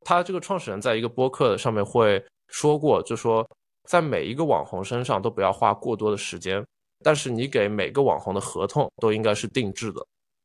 [0.00, 3.48] 他这个创始人在一个播客上面会说过，就说
[3.84, 6.66] 在每一个网红身上都不要花过多的时间，
[7.04, 10.04] 但是你给每个网红的合同都应该是定制的。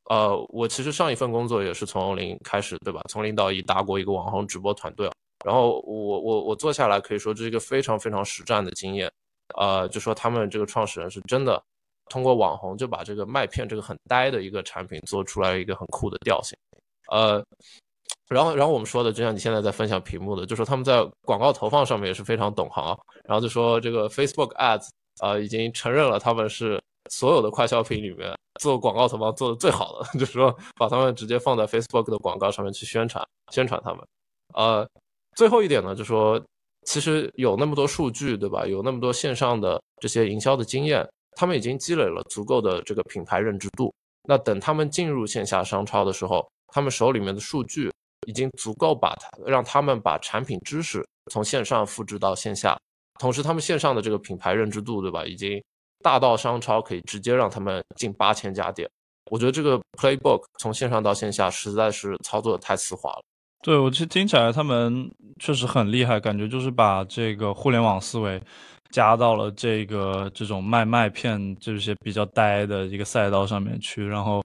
[0.10, 3.02] 呃，我其实上一份工作也是从零开始，对吧？
[3.10, 5.10] 从零到一搭过一个网红直播团队，
[5.46, 9.12] 然后我我我做下来可以说这是一个非常非常实战的经验。
[9.58, 11.62] 呃，就说他们这个创始人是真的。
[12.08, 16.56] 通过网红就把这个麦片这个很呆的一个产品做出来一个很酷的调性，
[17.10, 17.44] 呃，
[18.30, 24.88] 然后然后我们说的就像你现在在分享屏幕的，就说他们在广告投放上面也是非常懂行，然后就说这个 Facebook Ads
[25.20, 34.08] 啊已经承认了他们是所有的快消品里面做广告投放做的最好的， 就是说把他们直接放在 Facebook 的广告上面去宣传宣传他们，
[34.54, 34.88] 呃，
[35.36, 36.42] 最后一点呢就是说
[36.86, 41.08] 其实有那么多数据对吧，有那么多线上的这些营销的经验。
[41.38, 47.92] 他们已经积累了足够的这个品牌认知度，那等他们进入线下商超的时候，他们手里面的数据
[48.26, 52.80] 已经足够把它让他们把产品知识从线上复制到线下，
[53.20, 55.26] 同时他们线上的这个品牌认知度，对吧？
[55.26, 55.62] 已经
[56.06, 58.88] 大到商超可以直接让他们进八千家店。
[59.32, 63.24] 我觉得这个 playbook 从线上到线下实在是操作的太丝滑了。
[63.64, 68.40] 对我其实听起来他们确实很厉害，感觉就是把这个互联网思维。
[68.92, 74.42] 加到了这个这种卖麦片这些比较呆的一个赛道上面去，然后，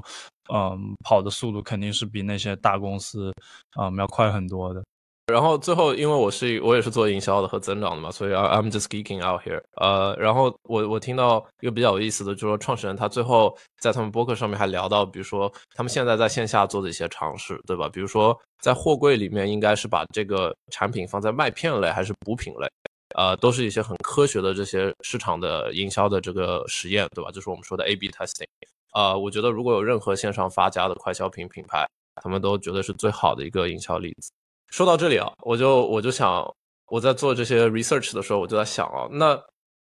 [0.52, 3.30] 嗯，跑的速度肯定是比那些大公司
[3.74, 4.82] 啊，嗯，要快很多的。
[5.30, 9.62] 然后最后，因为我是我也是做营销的和增长的嘛，所以 I'm just geeking out here。
[9.76, 17.88] 呃，然后我我听到一个比较有意思的，就是说创始人他最后在他们播客上面还聊到，比如说他们现在在线下做的一些尝试，对吧？
[17.88, 22.68] 比如说在货柜里面应该是把这个产品放在麦片类还是补品类？
[23.16, 27.30] 呃，都是一些很科学的这些市场的营销的这个实验，对吧？
[27.30, 28.46] 就是我们说的 A/B testing。
[28.92, 31.86] 啊，我觉得如果有任何线上发家的快消品品牌，
[32.22, 34.30] 他们都觉得是最好的一个营销例子。
[34.70, 36.48] 说到这里啊，我就我就想，
[36.86, 39.38] 我在做这些 research 的时候，我就在想啊，那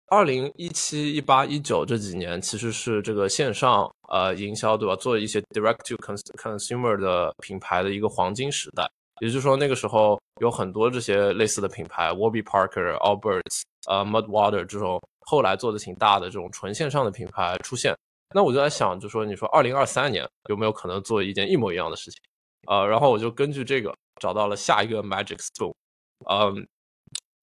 [0.09, 4.95] 二零一七、一八、一九这几年其实是这个线上呃营销，对吧？
[4.95, 5.95] 做一些 direct to
[6.35, 8.85] consumer 的品牌的一个黄金时代。
[9.21, 17.95] 也就是说那个时候有很多这些类似的品牌，Warby Parker、Alberts、呃 Mudwater 这种后来做的挺大的这种纯线上的品牌出现。
[18.35, 22.19] 那我就在想，就说你说二零二三年有没有可能做一件一模一样的事情？
[22.67, 25.73] 呃，然后我就根据这个找到了下一个 Magic Spoon。
[26.29, 26.67] 嗯，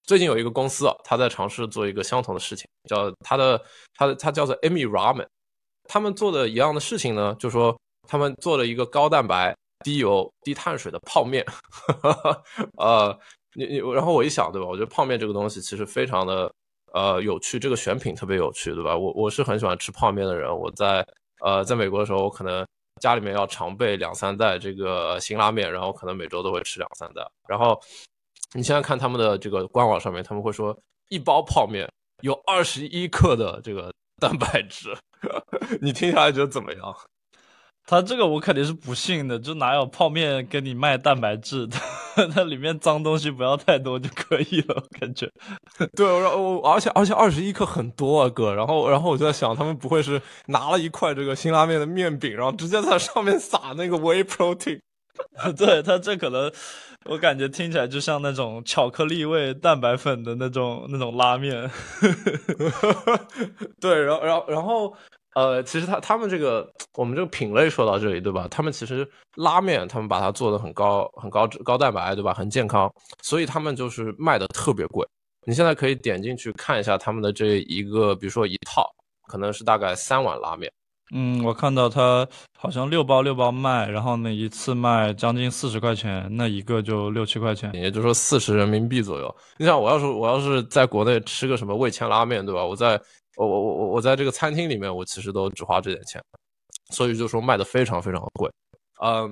[0.03, 3.61] 最近有一个公司啊，他在尝试做一个相同的事情，叫他的
[3.95, 5.27] 他的他叫做 Amy Ramen。
[5.89, 9.53] 他们做的一样的事情呢，就说他们做了一个高蛋白、
[9.83, 11.45] 低油、低碳水的泡面。
[12.77, 13.17] 呃，
[13.55, 14.67] 你你，然后我一想，对吧？
[14.67, 16.51] 我觉得泡面这个东西其实非常的
[16.93, 18.95] 呃有趣，这个选品特别有趣，对吧？
[18.95, 20.49] 我我是很喜欢吃泡面的人。
[20.55, 21.05] 我在
[21.43, 22.65] 呃在美国的时候，我可能
[23.01, 27.29] 家里面要常备两三袋这个辛拉面，然后可能每周都会吃两三袋。
[27.49, 27.77] 然后
[28.53, 30.77] 你现在看他们的这个官网上面，他们会说
[31.09, 31.91] 一包泡面
[32.21, 33.91] 有二十一克的这个
[34.21, 34.95] 蛋白质。
[35.81, 36.95] 你听下来觉得怎么样？
[37.91, 41.75] 他这个我肯定是不信的，就哪有泡面跟你卖蛋白质的？
[42.33, 45.29] 它里面脏东西不要太多就可以了，感觉。
[45.93, 54.79] 对，然后而且而且二十一克很多啊哥，然后然后我就在想，他们不会是拿了一块这个辛拉面的面饼，然后直接在上面撒那个 whey protein？
[55.57, 56.49] 对他这可能，
[57.09, 61.69] 我感觉听起来就像那种巧克力味蛋白粉的那种那种拉面。
[63.81, 64.93] 对，然后然后然后。
[65.33, 68.47] 呃，其实他他们这个我们这个品类说到这里，对吧？
[68.51, 72.33] 他们其实拉面，他们把它做的很高、很高脂、高蛋白，对吧？
[72.33, 75.07] 很健康，所以他们就是卖的特别贵。
[75.47, 78.85] 你现在可以点进去看一下他们的这一个，比如说一套，
[79.27, 80.71] 可能是大概三碗拉面。
[81.13, 82.25] 嗯，我看到他
[82.57, 89.35] 好像六包六包卖，然后呢一次卖将近四十块钱，那一个就六七块钱，也就是说四十人民币左右。
[89.57, 92.63] 你想，我要是我要是在国内吃个什么味千拉面，对吧？
[92.63, 93.01] 我在
[93.37, 96.21] 我我我我我在这个餐厅里面，我其实都只花这点钱，
[96.91, 98.51] 所以就说卖的非常非常的贵，
[99.01, 99.29] 嗯，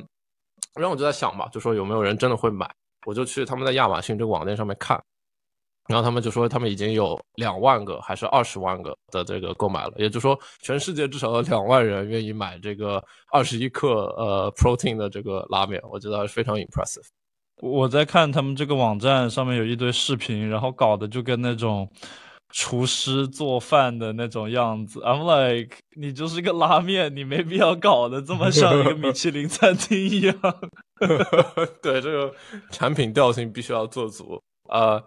[0.75, 2.69] 然后我就在想吧，就说有没有人真的会买，
[3.05, 4.97] 我就去他们在亚马逊这个网店上面看，
[5.89, 17.05] 然后他们就说他们已经有两万个还是二十万个的这个购买了，也就是说全世界至少有两万人愿意买这个二十一克呃 protein 的这个拉面，我觉得还是非常 impressive。
[17.61, 21.91] 我在看他们这个网站上面有一堆视频，然后搞的就跟那种。
[22.51, 30.35] 厨师做饭的那种样子，I'm like，你就是个拉面，你没必要搞得这么像一个米其林餐厅一样。
[31.81, 32.33] 对，这个
[32.71, 34.41] 产品调性必须要做足。
[34.69, 35.01] 呃，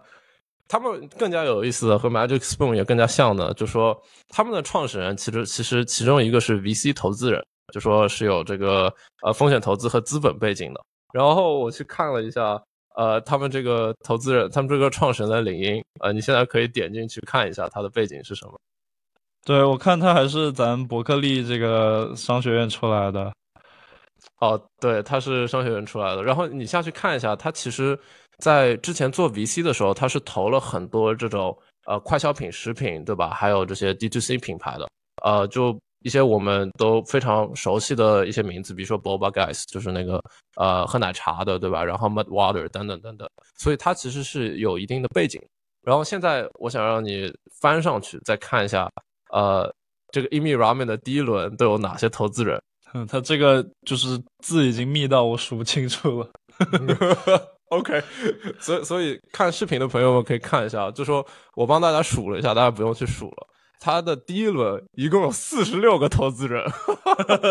[0.67, 10.81] 他们更加有意思的和 Magic Spoon 也更加像的，就说他们的创始人其实其实其中一个是 VC 投资人，就说是有这个呃风险投资和资本背景的。
[11.13, 12.61] 然后我去看了一下。
[12.95, 18.59] 呃，他们这个投资人，他们这个创始人的领英，呃，你现在可以点进去看一下他的背景是什么。
[19.45, 23.33] 对，我看他还是咱伯克利这个商学院出来的。
[24.39, 26.23] 哦，对，他是商学院出来的。
[26.23, 27.97] 然后你下去看一下，他其实
[28.37, 33.29] 在之前做 VC 的时候，他是投了很多这种呃快消品、食品，对吧？
[33.29, 34.87] 还有这些 D2C 品牌的，
[35.23, 35.77] 呃，就。
[36.03, 40.21] 一些我们都非常熟悉的一些名字，比如说 Boba Guys，就是那个
[40.55, 41.83] 呃喝奶茶的，对吧？
[41.83, 43.27] 然后 Mudwater 等等等等，
[43.57, 45.41] 所以它其实是有一定的背景。
[45.81, 48.89] 然后现在我想让你翻上去再看一下，
[49.31, 49.73] 呃，
[50.11, 52.61] 这个 Emi Ramen 的第一轮都有哪些投资人？
[52.93, 56.29] 嗯，他这个就是字已经密到我数不清楚了。
[57.69, 57.99] OK，
[58.61, 61.25] 所以所以看视频的朋友们可以看一下，就说
[61.55, 63.47] 我帮大家数了一下，大家不用去数了。
[63.79, 66.63] 他的第一轮一共有四十六个投资人，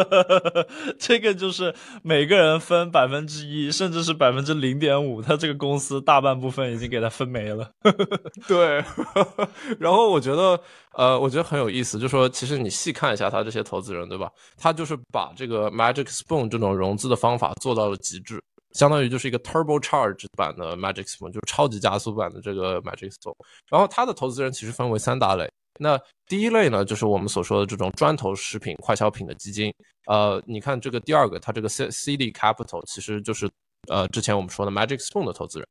[0.99, 7.71] 这个就是每个人分百分之一，甚至是百分之零点五，他这个公司大半部分已经给他分没了。
[8.49, 8.83] 对，
[9.79, 10.59] 然后我觉得，
[10.95, 14.31] 呃，我觉得很有意思，就说其实你细看一下他这些投资人，对吧？
[14.57, 18.43] 他就是把这个 Magic Spoon 这种融资的方法做到了极致，
[18.73, 23.35] 相当于就是一个 Turbo Charge 版的 Magic Spoon，就是超级加速版的这个 Magic Spoon。
[23.69, 25.47] 然后他的投资人其实分为三大类。
[25.79, 29.73] 那第一类呢，就是我们所说的这种砖头食品快消品的基金。
[30.07, 33.51] 呃，你看这个第二个，它这个 C C D Capital 其实就是
[33.89, 35.69] 呃之前我们说的 Magic Spoon 的投资人。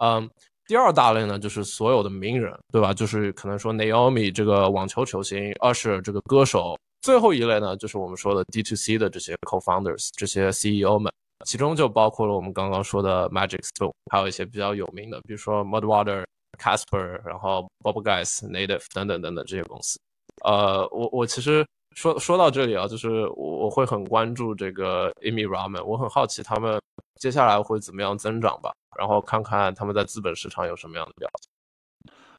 [0.00, 0.28] 嗯，
[0.66, 2.92] 第二大类呢，就是所有的名人，对吧？
[2.92, 6.76] 就是可能说 Naomi 这个网球球星，Usher 这个歌手。
[7.02, 11.12] 最后一类呢，就是我们说的 D to C 的这些 Co-founders 这些 CEO 们，
[11.44, 16.24] 其中就包括了我们刚刚说的 Magic Spoon，还有一些比较有名的，比如说 Mudwater。
[16.56, 19.98] Casper，然后 Bob Guys、Native 等等等等这些公司，
[20.44, 26.80] 呃，我我其实说说到这里啊，就是我我会很关注这个 Amy Ramen，我很好奇他们
[27.20, 31.50] 接下来会怎么样增长吧，然后看看他们在资本市场有什么样的表现。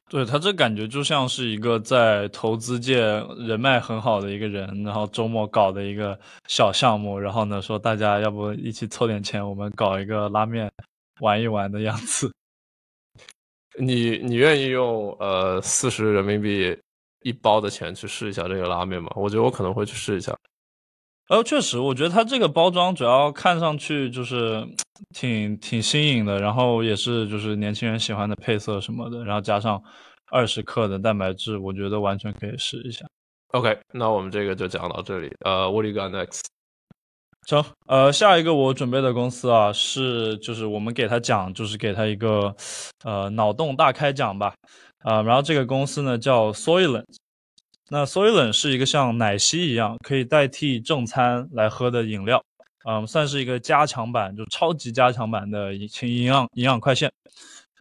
[0.07, 3.01] 对他这感觉就像是一个在投资界
[3.37, 10.71] 人脉很好的一个人，然后周末搞的一个小项目，然后呢说大家要不一起凑点钱，我们搞一个拉面。
[11.21, 12.29] 玩一玩的样子。
[13.79, 16.77] 你你愿意用呃四十人民币
[17.21, 19.09] 一包的钱去试一下这个拉面吗？
[19.15, 20.35] 我觉得我可能会去试一下。
[21.27, 24.63] 呃，确实，我觉得它这个包装主要看上去就是
[25.09, 29.81] 挺挺新颖的，然后也是就是年轻人喜欢的配色什么的，然后加上
[30.31, 33.05] 二十克的蛋白质，我觉得完全可以试一下。
[33.53, 35.33] OK，那我们这个就讲到这里。
[35.43, 36.41] 呃，What do you got next？
[37.45, 42.55] 成，呃，下一个我准备的公司啊，是就是我们给他讲，就是给他一个
[43.03, 44.53] 呃脑洞大开讲吧。
[45.03, 47.05] 啊，然后这个公司呢叫 Soylent。
[47.89, 52.43] 那 Soylent 是一个像奶昔一样可以代替正餐来喝的饮料，
[52.89, 57.11] 嗯，算是一个加强版，就超级加强版的营营养营养快线。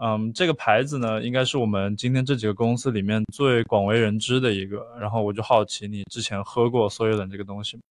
[0.04, 4.84] 嗯，这个牌子呢，应该是我们今天这几个公司里面最广为人知的一个。
[5.00, 7.82] 然后我就好奇，你之前喝过 Soylent 这个东西吗？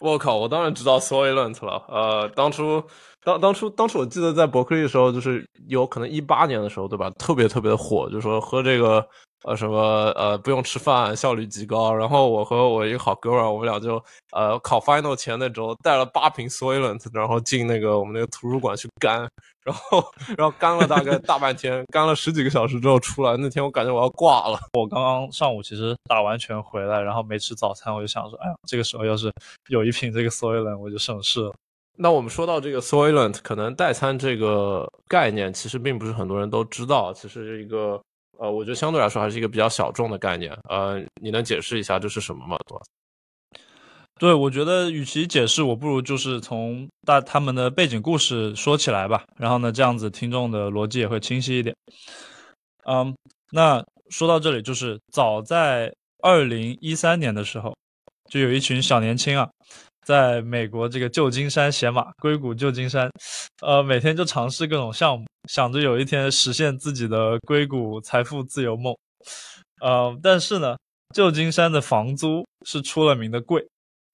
[0.00, 1.82] 我靠，我当然知道 Soylent 了。
[1.88, 2.84] 呃，当初
[3.26, 7.10] 当当初当初我记得在伯克利的时候，就是有可能一八年的时候，对吧？
[7.18, 9.04] 特别特别的火，就说喝这个。
[9.44, 9.78] 呃，什么
[10.16, 11.94] 呃，不用吃饭，效率极高。
[11.94, 14.02] 然后我和我一个好哥们儿，我们俩就
[14.32, 19.28] 呃考 final 前那周带了八瓶 Soylent，然后进那个我们那个图书馆去干，
[19.62, 20.02] 然后
[20.36, 24.58] 然后干了大概大半天，干了十几个小时之后出来，那天我感觉我要挂了。
[24.72, 29.30] 我刚刚上午其实打完拳回来，然后没吃早餐，我就想说，哎呀，这个时候要是
[29.68, 31.52] 有一瓶这个 Soylent，我就省事了。
[31.96, 38.00] 那我们说到这个 Soylent，可能代餐这个概念其实并不是很多人都知道，其实是一个。
[38.38, 40.54] 呃，我觉得相对来说还是一个比较小众的概念。
[40.68, 42.58] 呃，你能解释一下这是什么吗？
[44.18, 49.24] 对，我觉得与其解释，我不如就是从大他们的背景故事说起来吧。
[49.38, 51.74] 然后呢，这样子听众的逻辑也会清晰一点。
[52.84, 53.16] 嗯，
[53.52, 55.90] 那说到这里，就是早在
[56.22, 57.74] 二零一三年的时候，
[58.28, 59.48] 就有一群小年轻啊。
[60.06, 63.10] 在美国这个旧金山写马，硅谷旧金山，
[63.60, 68.96] 呃，每天就尝试各种项目，想着有一天实现自己的硅谷财富自由梦。
[69.80, 70.76] 呃，但是呢，
[71.12, 73.66] 旧金山的房租是出了名的贵，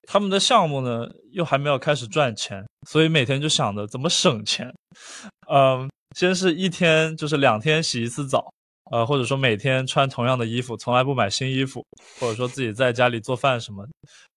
[0.08, 4.72] 他们的项目呢又还没有开始赚钱，所以每天就想着怎么省钱。
[5.50, 8.50] 嗯，先是一天就是两天洗一次澡，
[8.90, 11.84] 呃，或者说每天穿同样的衣服，从来不买新衣服，
[12.18, 13.86] 或者说自己在家里做饭什么。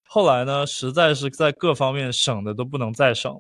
[0.08, 3.40] 后来呢，实在是在各方面省的都不能再省。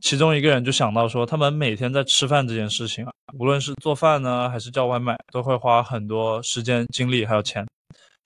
[0.00, 7.66] 其中一个人就想到说，他们每天在吃饭这件事情啊，无论是做饭呢，还是叫外卖，都会花很多时间、精力还有钱。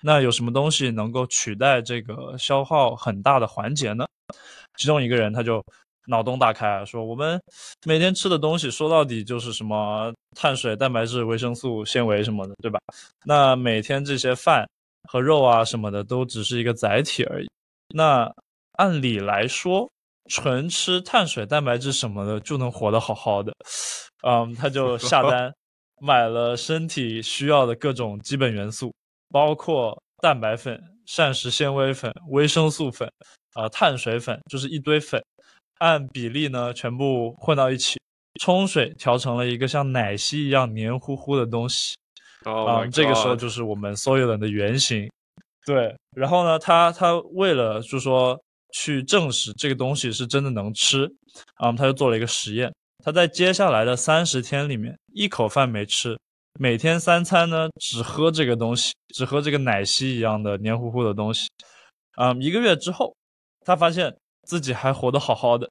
[0.02, 4.06] 那有什么东西能够取代这个消耗很大的环节呢？
[4.76, 5.62] 其中一个人他就
[6.06, 7.40] 脑洞大开，说我们
[7.84, 12.78] 每天吃的东西说到底就是什么碳水、蛋白质、维生素、纤维什么的，对吧？
[13.24, 14.68] 那每天这些饭
[15.08, 17.48] 和肉啊什么的都只是一个载体而已。
[17.94, 18.30] 那
[18.72, 19.90] 按理来说，
[20.28, 23.52] 纯吃碳水、蛋白质什么的就能活得好好的。
[24.26, 25.52] 嗯，他就下单
[26.00, 28.92] 买了身体需要的各种基本元素，
[29.30, 33.10] 包括蛋白粉、膳食纤维粉、维生素粉，
[33.54, 35.22] 啊，碳水粉，就是一堆粉，
[35.78, 37.98] 按比例呢全部混到一起，
[38.40, 41.96] 冲水调成了一个像奶昔一样黏糊糊的东西。
[42.44, 45.10] 啊，这个时候就是我们 Soylent 的原型。
[45.68, 48.40] 对，然后呢，他他为了就说
[48.72, 51.04] 去证实这个东西是真的能吃，
[51.56, 52.72] 啊，他就做了一个实验。
[53.04, 56.18] 他在接下来的三十天里面，一口饭没吃，
[56.58, 61.48] 每天三餐呢只喝这个东西，只喝这个奶昔一样的黏糊糊的东西。
[62.16, 63.14] 嗯，一个月之后，
[63.66, 65.68] 他发现自己还活得好好的，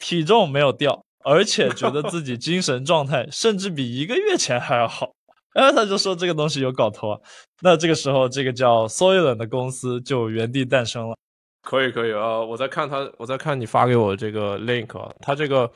[0.00, 5.12] 体重没有掉，而且觉得自己精神状态甚至比一个月前还要好。
[5.54, 7.20] 然后他就说这个东西有搞头啊，
[7.62, 11.16] 那这个时候这个叫 Soylent 的公司就原地诞生了。
[11.62, 14.88] 可以可以啊，我在看他，我在看你发给我这个 link，
[15.20, 15.70] 他这个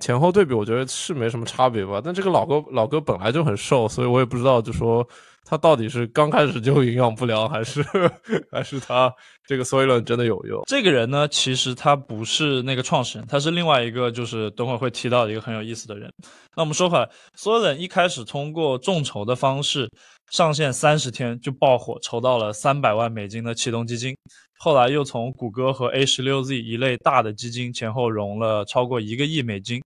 [0.00, 2.00] 前后对比，我觉得是没什么差别吧。
[2.02, 5.06] 但这个老哥老哥本来就很瘦，所以我也不知道就说。
[5.44, 7.84] 他到底是刚开始就营养不良，还是
[8.50, 9.14] 还是他
[9.46, 10.62] 这个 Soylen 真的有用？
[10.66, 16.10] 这个人呢，其实他不是那个创始人，他是另外一个，就是等会会提到一个很有意思的人。
[16.56, 19.90] 那我们说回来，Soylen 一开始通过众筹的方式
[20.30, 24.16] 上线三十天就爆火，筹到了三百万美金的启动基金，
[24.58, 29.82] 后来又从谷歌和 A 十六 Z 一类大的基金前后融了超过一个亿美金。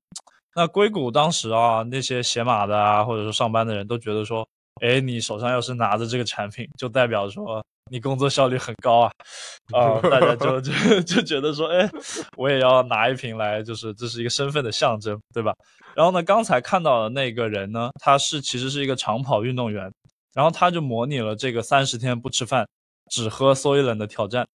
[0.54, 4.46] 那硅谷当时啊，那些写码的啊，或者说上班的人都觉得说。
[4.80, 9.12] 哎，你手上要是拿着这个产品，就代表说你工作效率很高啊，
[9.72, 11.88] 啊，大家就就就觉得说，哎，
[12.36, 15.52] 我也要拿一瓶来，就是这是一个身份的象征，对吧？
[15.94, 19.90] 然后呢，刚才看到的那个人呢，他是其实是一个长跑运动员，
[20.34, 22.66] 然后他就模拟了这个三十天不吃饭，
[23.10, 24.46] 只喝 Soylent 的挑战。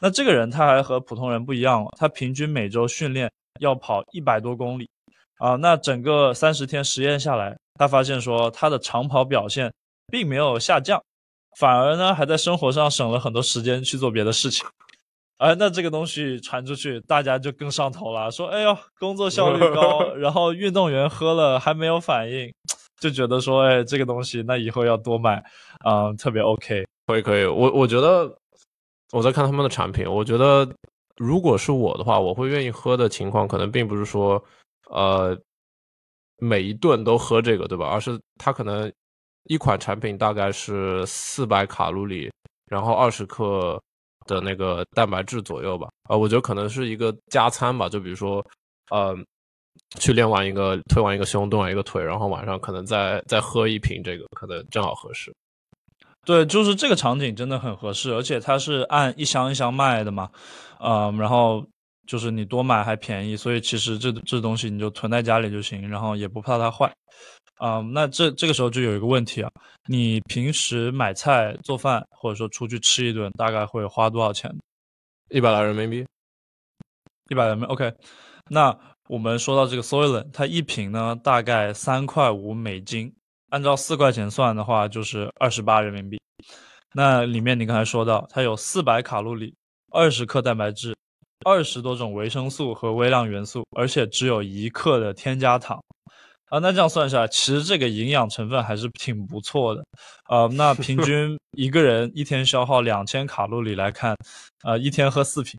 [0.00, 4.88] 那这个人他还和普通人不一样，他平均每周训练要跑一百多公里。
[5.40, 9.72] 啊，那整个三十天实验下来，他发现说他的长跑表现
[10.08, 11.02] 并没有下降，
[11.58, 14.66] 反而呢还在生活上省了很多时间去做别的事情。
[15.38, 22.52] 哎，那这个东西传出去，大家就更上头了，说哎呦工作效率高， 然后运动员喝了还没有反应，
[23.00, 25.42] 就觉得说哎这个东西那以后要多买
[25.78, 26.84] 啊，特别 OK。
[27.06, 28.30] 可以可以，我我觉得
[29.12, 30.68] 我在看他们的产品，我觉得
[31.16, 34.44] 如果是我的话，我会愿意喝的情况，可能并不是说
[34.90, 35.36] 呃
[36.38, 37.86] 每一顿都喝这个，对吧？
[37.86, 38.92] 而是它可能
[39.44, 42.30] 一款产品大概是四百卡路里，
[42.66, 43.80] 然后二十克
[44.26, 45.88] 的那个蛋白质左右吧。
[46.04, 48.44] 啊，我觉得可能是一个加餐吧，就比如说
[48.90, 49.16] 呃
[49.98, 55.34] 去练完一个推完一个胸，动完一个腿，然后晚上可能再再喝一瓶这个，可能正好合适。
[56.24, 60.30] 对，就是这个场景真的很合适，而且它是按一箱一箱卖的嘛，
[60.78, 61.66] 嗯，然后
[62.06, 66.92] 就是你多买还便宜，所以其实这这东西你就囤在家里就行，然后也不怕它坏，
[67.58, 69.50] 啊，那这这个时候就有一个问题啊，
[69.86, 74.50] 你平时买菜做饭或者说出去吃一顿大概会花多少钱？
[75.28, 76.06] 一百来人民币，
[77.28, 77.94] 一百人民币，OK。
[78.48, 78.76] 那
[79.08, 83.14] 我们说到这个 Soylent，它一瓶呢大概三块五美金。
[83.50, 86.20] 按照四块钱算的话，就是二十八人民币。
[86.94, 89.52] 那里面你刚才说到，它有四百卡路里，
[89.90, 90.96] 二十克蛋白质，
[91.44, 95.80] 二十多种维生素和微量元素，而且只有一克的添加糖。
[96.48, 99.84] 啊，那这样算下来，其实这个营养成分还是挺不错的。
[100.28, 104.16] 呃，那 平均一个人一天消耗两千卡路里来看，
[104.64, 105.58] 呃，一天喝四瓶，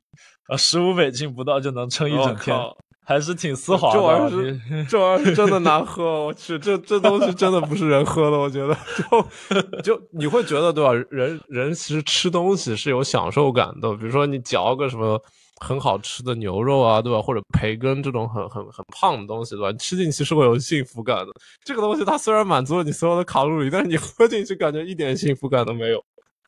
[0.49, 2.57] 呃，十五美金不到就能撑一整天。
[3.03, 10.93] 还是挺丝滑的，这玩意儿是这玩意儿是真的难喝， 我去，这这东西真的不是人喝的，我觉得就就你会觉得对吧？
[11.09, 15.21] 人人其实吃东西是有享受感的，比如说你嚼个什么
[15.63, 17.21] 很好吃的牛肉啊，对吧？
[17.21, 19.77] 或者培根这种很很很胖的东西，对吧？
[19.77, 21.27] 吃进去是会有幸福感的。
[21.63, 26.03] 这个东西它虽然满足了你所有的卡路里，但是你喝进去感觉一点幸福感都没有。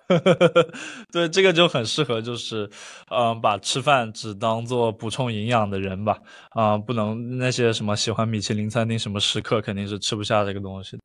[1.13, 2.69] 对，这个就很适合，就是，
[3.09, 6.17] 嗯，把吃饭只当做补充营养的人吧，
[6.51, 10.97] 啊，不能那些什么喜欢米其林餐厅什么食客肯定是吃不下这个东西。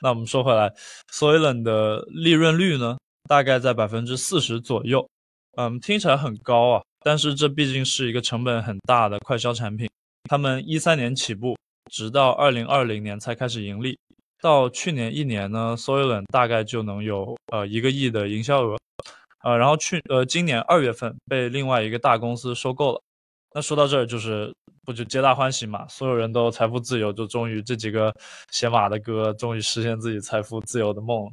[0.00, 0.68] 那我们说回来
[1.12, 2.98] ，Soylent 的利润率呢，
[3.28, 5.08] 大概在百分之四十左右，
[5.56, 9.88] 嗯，听起来很高啊，但是这毕竟是一个成本很大的快消产品，
[10.24, 11.56] 他们一三年起步，
[11.90, 13.98] 直到二零二零年才开始盈利。
[14.40, 18.76] 到去年一年呢，Soylent 大概就能有呃一个亿的营销额，
[19.44, 23.00] 呃，然后去呃今年二月份被另外一个大公司收购了。
[23.54, 24.52] 那说到这儿就是
[24.84, 28.12] 不就皆大欢喜嘛，所有人都财富自由，就终于这几个
[28.50, 31.32] 写马的哥终于实现自己财富自由的梦。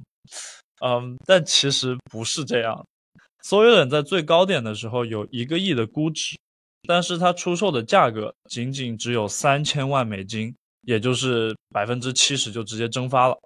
[0.86, 2.86] 嗯，但其实不是这样
[3.44, 6.38] Soylen 在最高点的时候有一个亿的估值，
[6.88, 10.54] 但是它出售的价格仅仅只有三千万美金。
[10.84, 13.38] 也就是百分之七十就直接蒸发了，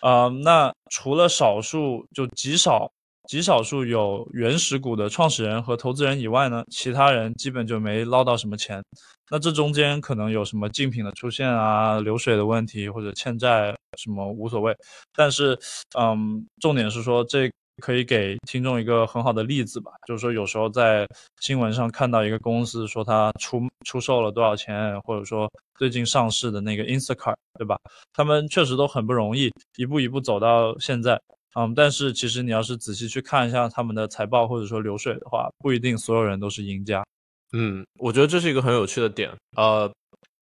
[0.00, 2.90] 呃，那除了少数就极少
[3.28, 8.82] 极少数有原始股的创始人和投资人以外呢，其他人基本就没捞到什么钱。
[9.30, 14.74] 那这中间可能有什么竞品的出现啊、流水的问题或者欠债什么无所谓，
[15.14, 15.56] 但是，
[15.96, 17.48] 嗯，重点是说这。
[17.80, 21.08] 可以给听众一个很好的例子吧，就是说有时候在
[21.40, 27.76] 新闻上看到一个公司说它出出售了多少钱，或者说最近上市的那个 Instacart，对吧？
[28.12, 31.20] 他们确实都很不容易，一步一步走到现在，
[31.58, 37.04] 嗯，但是其实你要是仔细去看一下他们的财报或者说流水的话，不一定所有人都是赢家。
[37.52, 39.90] 嗯，我觉得这是一个很有趣的点，呃，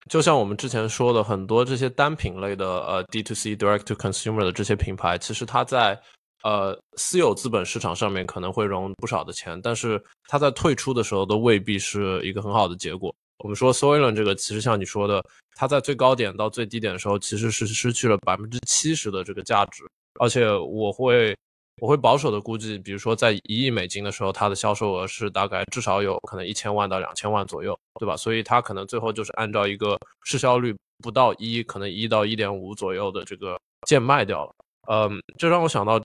[0.09, 5.97] 就像我们之前说的，很多这些单品类的呃 D to C Direct to Consumer 的这些品牌，其实它在
[6.43, 13.13] 呃，私有资本市场上面可能会融不少的钱，但是它在退出的时候都未必是一个很好的结果。
[13.39, 15.23] 我们说 s o y l e n 这个，其实像你说的，
[15.55, 19.83] 它在最高点到最低点的时候，其实是失去了百分之七十的这个价值。
[20.19, 21.35] 而且我会
[21.81, 28.15] 我会保守的估计，比如说在一亿美金的时候，它的销售额是大概至少有可能一千万到两千万左右，对吧？
[28.15, 34.53] 所以它可能最后就是按照一个市销率不到一，可能一到一点五左右的这个贱卖掉了。
[34.89, 36.01] 嗯，这让我想到。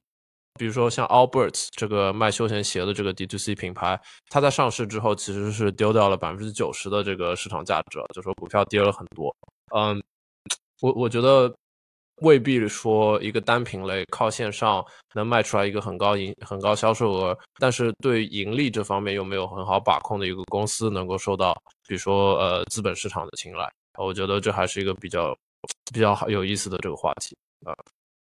[0.58, 9.34] 比如说像 Allbirds 这个卖休闲鞋的这个 D2C 品牌，它在上市之后其实是丢掉了百分之九十的这个市场价值，就说股票跌了很多。
[9.74, 10.00] 嗯，
[10.80, 11.52] 我我觉得
[12.22, 21.52] 未必说一个单品类靠线上能卖出来一个很高盈很高销售额，但是对盈利这方面又没有很好把控的一个公司能够受到，
[21.88, 23.68] 比如说呃资本市场的青睐。
[23.98, 25.36] 我觉得这还是一个比较
[25.92, 27.74] 比较好有意思的这个话题啊。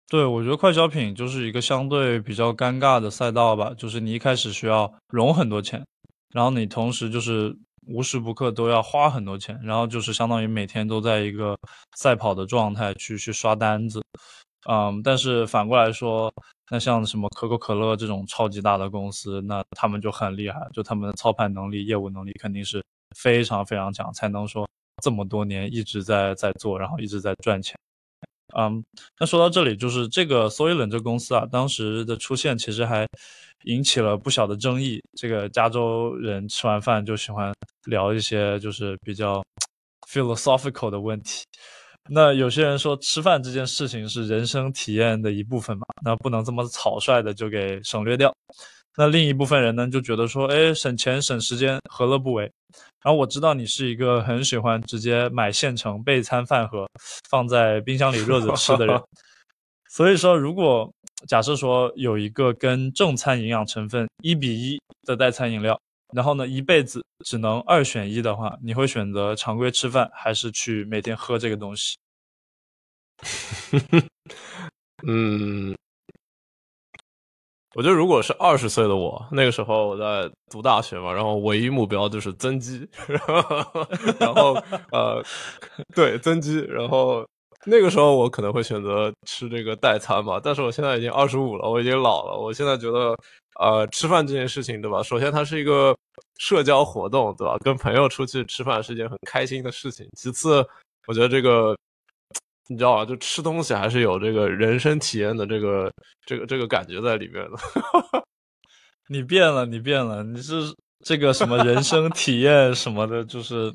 [0.09, 5.85] 对，我觉得快消品就是一个相对比较尴尬的赛道吧，就是你一开始需要融很多钱，
[6.33, 7.57] 然后你同时就是
[7.89, 11.59] 无时不刻都要花很多钱，然后就是相当于每天都在一个
[11.97, 14.01] 赛跑的状态去去刷单子。
[14.69, 16.33] 嗯，但是反过来说，
[16.71, 22.81] 那像什么可口可乐这种超级大的公司，那他们就很厉害，就他们的操盘能力、业务能力肯定是
[23.17, 24.69] 非常非常强，才能说
[25.03, 27.77] 这么多年一直在在做，然后一直在赚钱。
[28.57, 28.85] 嗯，
[29.19, 33.07] 那说到这里，就是这个 Soylent 这公司啊，当时的出现其实还
[33.65, 35.03] 引起了不小的争议。
[35.17, 37.53] 这个加州人吃完饭就喜欢
[37.87, 39.43] 聊一些就是比较
[40.09, 41.45] philosophical 的问题。
[42.09, 48.33] 那有些人说吃饭这件事情是人生体验的一部分嘛，那不能这么草率的就给省略掉。
[48.97, 52.51] 那另一部分人呢就觉得说，哎，省钱省时间何乐不为？
[53.03, 56.89] 然后我知道你是一个很喜欢直接买现成备餐饭盒
[57.29, 59.01] 放在冰箱里热着吃的人，
[59.91, 60.91] 所以说如果
[61.29, 65.79] 假设说有一个跟正餐营养成分一比一的代餐饮料。
[66.15, 71.97] 然后呢，一辈子只能二选一的话，你会选择常规吃饭，还是去每天喝这个东西？
[75.05, 75.77] 嗯，
[77.77, 82.89] 我觉得如果是二十岁的我，那个时候我在读大学嘛，然后唯一目标就是增肌，
[84.19, 84.55] 然后
[84.91, 85.23] 呃，
[85.95, 87.23] 对增肌，然后
[87.67, 90.41] 那个时候我可能会选择吃这个代餐嘛。
[90.43, 93.15] 但是我现在已经二十五了，我已经老了，我现在觉得。
[93.59, 95.03] 呃，吃饭这件事情，对吧？
[95.03, 95.97] 首先，它是一个
[96.37, 97.57] 社交活动，对吧？
[97.65, 100.07] 跟朋友出去吃饭是一件很开心的事情。
[100.15, 100.63] 其次，
[101.07, 101.75] 我觉得这个，
[102.69, 103.05] 你知道吧？
[103.05, 105.93] 就吃东西还是有这个人生体验的这个
[106.25, 108.25] 这个这个感觉在里面的。
[109.09, 113.73] 你变了，你变了，你是这个什么人生体验什么的，就是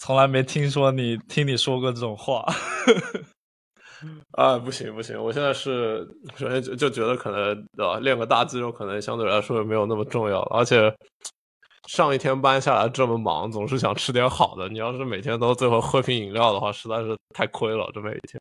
[0.00, 2.44] 从来没听说你听你说过这种话。
[4.32, 6.06] 啊，不行不行，我现在是
[6.36, 10.94] 首先就就觉得可能对吧，练个大肌肉可能相对来说没有那么重要，而且
[11.88, 14.68] 上一天班下来这么忙，总是想吃点好的。
[14.68, 17.90] 你要是每天都最后喝瓶饮料的话，实在是太亏了。
[17.94, 18.38] 这么一天，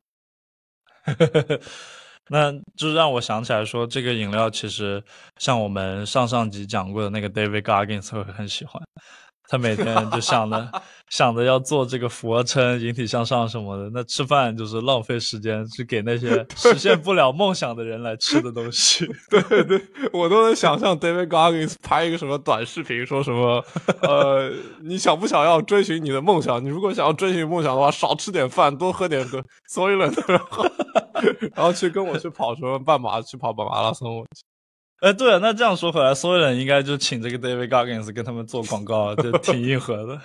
[2.30, 5.02] 那就让我想起来说，这个饮料其实
[5.38, 8.84] 像我们上上集讲过的那个 David Goggins 会很喜欢。
[9.50, 10.70] 他每天就想着
[11.10, 19.08] 想着要做这个俯卧撑、引体向上什么的，那吃饭就是浪费时间，去给那些实现不了梦想的人来吃的东西。
[19.30, 19.82] 对 对，
[20.12, 23.64] 我都能想象 David Goggins 拍一个什么短视频，说什么
[24.02, 24.52] 呃，
[24.84, 26.62] 你想不想要追寻你的梦想？
[26.64, 29.42] 你如果想要追寻梦想的话，少吃点饭，多喝点个
[29.72, 30.66] Soylent，然后
[31.56, 34.26] 然后去跟我去跑什么半马，去跑跑马拉松。
[35.02, 40.20] 哎，对了，那这样说回来，所有人应该就请这个 David Goggins 跟他们做广告，就挺硬核的。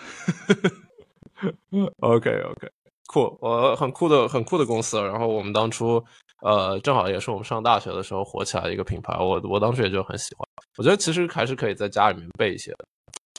[2.01, 2.71] OK OK，
[3.07, 4.99] 酷，我很酷的很酷的公司。
[5.03, 6.03] 然后我们当初
[6.41, 10.49] 呃，正好也是我们上大学的时候火起来的一个品牌，我我当时也就很喜欢。
[10.79, 12.87] 我觉得其实还是可以在家里面备一些的。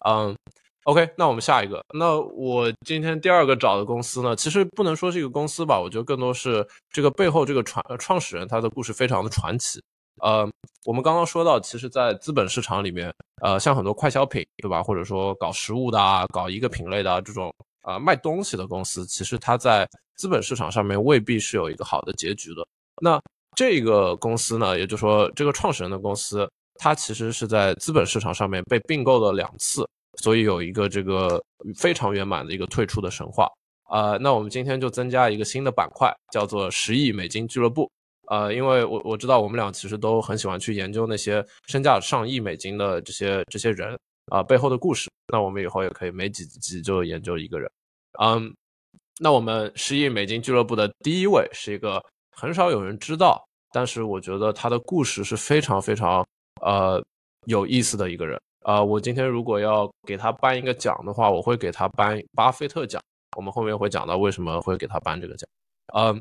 [0.05, 0.35] 嗯
[0.83, 1.83] ，OK，那我们下一个。
[1.95, 9.81] 那我今天第二个找的公司呢，其实不能说是一个公司吧，我觉得更多是这个背后这个创创始人他的故事非常的传奇。
[10.21, 10.49] 呃，
[10.85, 14.81] 我们刚刚说到，其实，在资本市场里面，呃，像很多快消品，对吧？
[14.81, 22.65] 或者说搞食物的啊，搞一个品类的这种，呃，卖东西的公司，其实它在资本市场上面未必是有一个好的结局的。
[23.01, 23.19] 那
[23.55, 29.87] 这个公司呢，也就是说，这个创始人的公司，它其实是在资本市场上面被并购了两次，
[30.21, 31.43] 所以有一个这个
[31.75, 33.49] 非常圆满的一个退出的神话。
[33.89, 37.89] 啊，那我们今天就增加一个新的板块，叫做十亿美金俱乐部。
[38.33, 43.95] 呃，因为我我知道我们俩其实都很喜欢去研究那些身价上亿美金的这些这些人
[44.31, 45.07] 啊背后的故事。
[45.31, 47.69] 那我们以后也可以每几集就研究一个人。
[48.19, 48.51] 嗯，
[49.19, 52.03] 那我们十亿美金俱乐部的第一位是一个
[52.35, 53.39] 很少有人知道，
[53.71, 56.25] 但是我觉得他的故事是非常非常
[56.61, 56.99] 呃
[57.45, 58.41] 有意思的一个人。
[58.61, 62.99] 啊，我今天如果要给他颁一个奖的话，我会给他颁巴菲特奖。
[63.37, 65.47] 我们后面会讲到为什么会给他颁这个奖。
[65.93, 66.19] 嗯。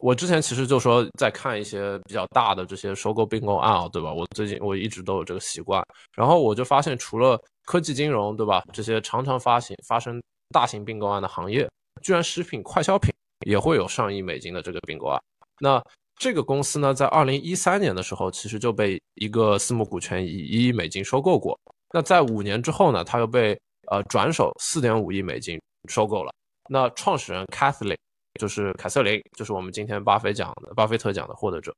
[0.00, 4.12] 我之前其实就说在看一些比较大的这些收购并购案啊，对吧？
[4.12, 5.84] 我最近我一直都有这个习惯，
[6.16, 8.62] 然后我就发现，除了科技金融，对吧？
[8.72, 10.20] 这些常常发行发生
[10.50, 11.68] 大型并购案的行业，
[12.02, 13.12] 居然食品快消品
[13.46, 15.20] 也会有上亿美金的这个并购案。
[15.60, 15.82] 那
[16.16, 21.58] 这个公司呢，在二零一三年的时候，其实就被一个私募股权以一亿美金收购过。
[21.92, 23.58] 那在五年之后呢，它又被
[23.90, 26.32] 呃转手四点五亿美金收购了。
[26.68, 27.96] 那创始人 Kathleen。
[28.40, 31.74] 就是凯瑟琳，就是我们今天巴菲奖的巴菲特奖的获得者。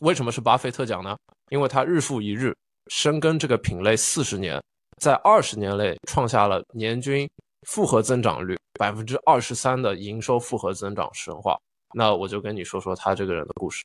[0.00, 1.16] 为什么是巴菲特奖呢？
[1.50, 2.54] 因为他日复一日
[2.88, 4.62] 深耕这个品类四十年，
[5.00, 7.28] 在二十年内创下了年均
[7.66, 11.56] 复合增长率百分之二十三的营收复合增长神话。
[11.94, 13.82] 那我就跟你说说他这个人的故事。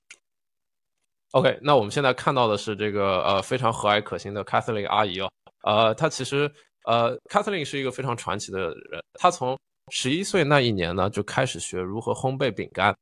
[1.31, 5.31] OK，那我们现在看到的是这个呃非常和蔼可亲的凯瑟琳阿姨哦，
[5.63, 6.51] 呃，她其实
[6.85, 8.59] 呃，Kathleen 是一个非常传奇的
[8.91, 9.57] 人，她从
[9.91, 12.95] 十一岁那一年呢就开始学如何烘焙饼干。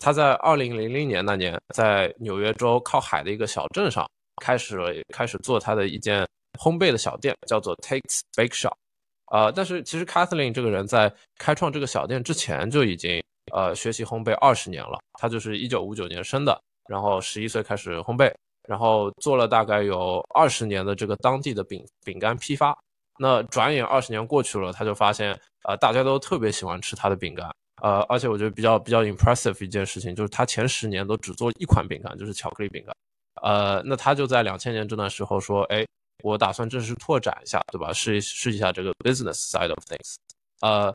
[0.00, 4.08] 他在二零零零年那年，在纽约州靠海的一个小镇上，
[4.42, 6.24] 开始了开始做他的一间
[6.60, 8.72] 烘焙的小店，叫做 Takes Bake Shop。
[9.32, 13.20] 呃，但是其实 Kathleen 这个人在开创这个小店之前就已经
[13.52, 14.98] 呃学习烘焙二十年了。
[15.20, 16.58] 他就是一九五九年生的，
[16.88, 18.32] 然后十一岁开始烘焙，
[18.68, 22.72] 然后做了大概有二十年的这个当地的饼饼干批发。
[23.18, 27.50] 那转眼二十年过去了，他就发现呃大家都特别喜欢吃他的饼干。
[27.82, 32.94] 呃，而且我觉得比较比较 impressive 一件事情，就是他前十年都只做一款饼干，就是巧克力饼干。
[33.42, 35.86] 呃，那他就在两千年这段时候说，哎，
[36.24, 37.92] 我打算正式拓展一下，对吧？
[37.92, 40.16] 试一试一下这个 business side of things。
[40.60, 40.92] 呃，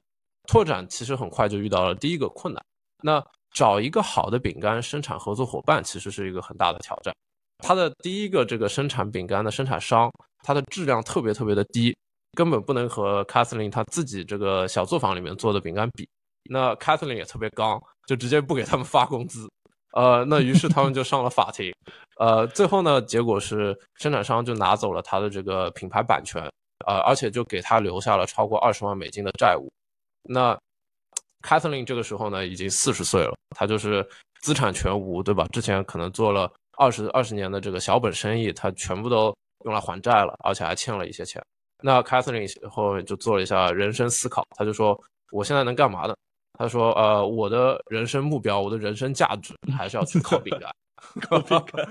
[0.50, 2.62] 拓展其实很快就遇到了第一个困难，
[3.02, 7.16] 那找一个好的饼干生产合作伙伴其实是一个很大的挑战。
[7.60, 10.12] 他的第一个这个生产饼干的生产商，
[10.44, 11.96] 它的质量特别特别的低，
[12.34, 16.08] 根本不能和 Kathleen 他自己这个小作坊里面做的饼干比。
[16.50, 19.50] 那 Kathleen 也特别刚，就直接不给他们发工资，
[19.94, 21.74] 呃，那于是他们就上了法庭，
[22.20, 26.42] 呃，最后呢，结果是生产商就拿走了他的这个品牌版权，
[26.86, 29.72] 呃，而且就给他留下了超过二十万美金的债务。
[30.24, 30.58] 那
[31.42, 34.06] Kathleen 这个时候呢，已经四十岁了，他就是
[34.42, 35.48] 资产全无，对吧？
[35.54, 41.42] 之前可能做了二十二十年的这个小本生意，他全部都用来还债了，而且还欠了一些钱。
[41.86, 44.98] 那 Catherine 后面就做了一下人生思考，他就说
[45.34, 46.16] ：“我现在能干嘛呢？”
[46.58, 50.74] 他说：“呃，我的人生目标，我的人生价值还是要去靠饼干，
[51.20, 51.86] 靠饼干。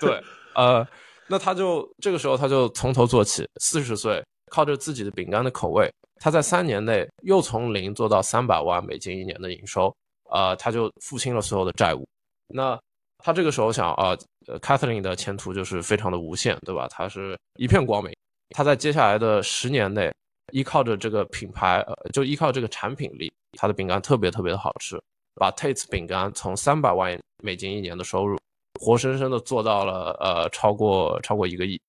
[0.00, 0.22] 对，
[0.54, 0.86] 呃，
[1.26, 4.22] 那他就这个时候他就从头做起，四十岁，
[4.52, 9.92] 靠着自己的饼干的口味，他在三年内又从零做到三百万美金一年的营收，
[10.30, 12.06] 呃，他就付清了所有的债务。
[12.54, 12.78] 那
[13.18, 14.16] 他这个时候想啊
[14.60, 16.86] ，Kathleen 的前途就是非常的无限，对吧？
[16.88, 18.14] 他是一片光明。
[18.50, 20.12] 他在接下来的十年内，
[20.52, 25.00] 依靠着这个品牌，呃，就依靠这个产品力。”他的饼干特别特别的好吃，
[25.34, 28.38] 把 Tate's 饼干从三百万美金一年的收入，
[28.78, 31.80] 活生生的做到了呃超过超过一个亿。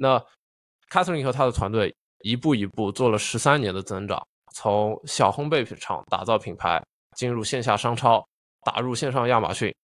[0.00, 0.22] 那
[0.90, 6.84] Catherine 和他的团队一步一步做了十三年的增长，从小烘焙厂打造品牌，
[7.16, 8.22] 进入线下商超，
[8.64, 9.74] 打入线上亚马逊。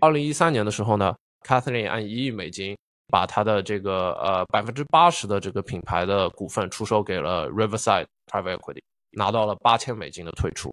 [0.00, 1.16] 二零一三年的时候呢
[1.46, 2.76] ，Catherine 按一亿美金
[3.10, 8.80] 把他的这个呃百分之八十的这个品牌的股份出售给了 Riverside Private Equity。
[9.12, 10.72] 拿到了八千美金的退出，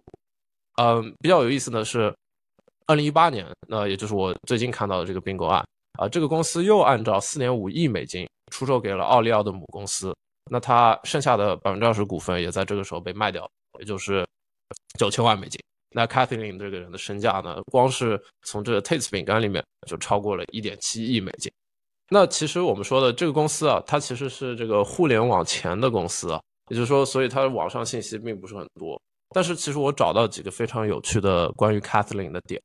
[0.80, 2.14] 嗯，比较有意思的是，
[2.86, 5.66] 二零一八年，那也就是我最近看到的这个并购案，
[5.98, 10.14] 啊，这个公司又按照四点五亿美金出售给了奥利奥的母公司，
[10.52, 13.44] 那它剩下的百分之二十股份也在这个时候被卖掉，
[13.80, 14.24] 也就是
[14.96, 15.60] 九千万美金。
[15.90, 21.52] 那 Kathleen 这个人的身价呢，光是从这个 Taste 饼干里面就超过了一点七亿美金。
[22.10, 26.40] 那其实我们说的这个公司啊，它其实是这个互联网前的公司啊。
[26.70, 29.00] 也就是说，所以它的网上信息并不是很多。
[29.34, 32.60] 但是其实我找到几个非常有趣的关于 Kathleen 的点。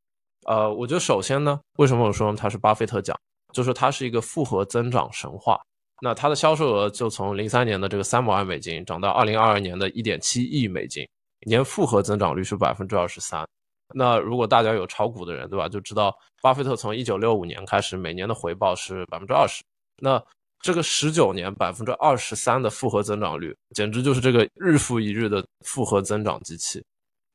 [0.45, 3.17] 呃，我觉得首先呢，为什么我说它是巴菲特奖？
[3.53, 5.59] 就是它是一个复合增长神话。
[6.01, 11.07] 那它的销售额就从零三年的这个三百万美金涨到二零二二年的一点七亿美金，
[11.45, 13.47] 年复合增长率是百分之二十三。
[13.93, 19.63] 那如果大家有炒股的人，对吧，就知道巴菲特从一九六五年开始每年的回报是百分之二十。
[20.01, 20.21] 那
[20.59, 26.83] 这个十九年百分之二十三的复合增长率，简直就是这个日复一日的复合增长机器。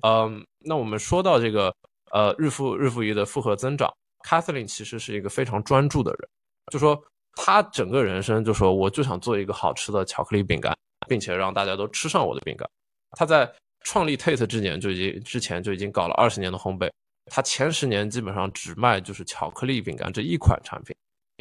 [0.03, 1.75] 嗯，那我们说到这个
[2.11, 3.93] 呃日复日复一日的复合增长
[4.27, 6.29] ，Kathleen 其实是一个非常专注的人，
[6.73, 6.99] 就说
[7.35, 12.69] 他整个人生就说我就想做一个好吃的巧克力饼干，并且让大家都吃上我的饼干。
[13.13, 13.51] 他在
[13.81, 16.91] 创立 Tate 之年就已经之前就已经搞了二十年的烘焙，
[17.27, 20.95] 他前十年基本上只卖就是巧克力饼干这一款产品。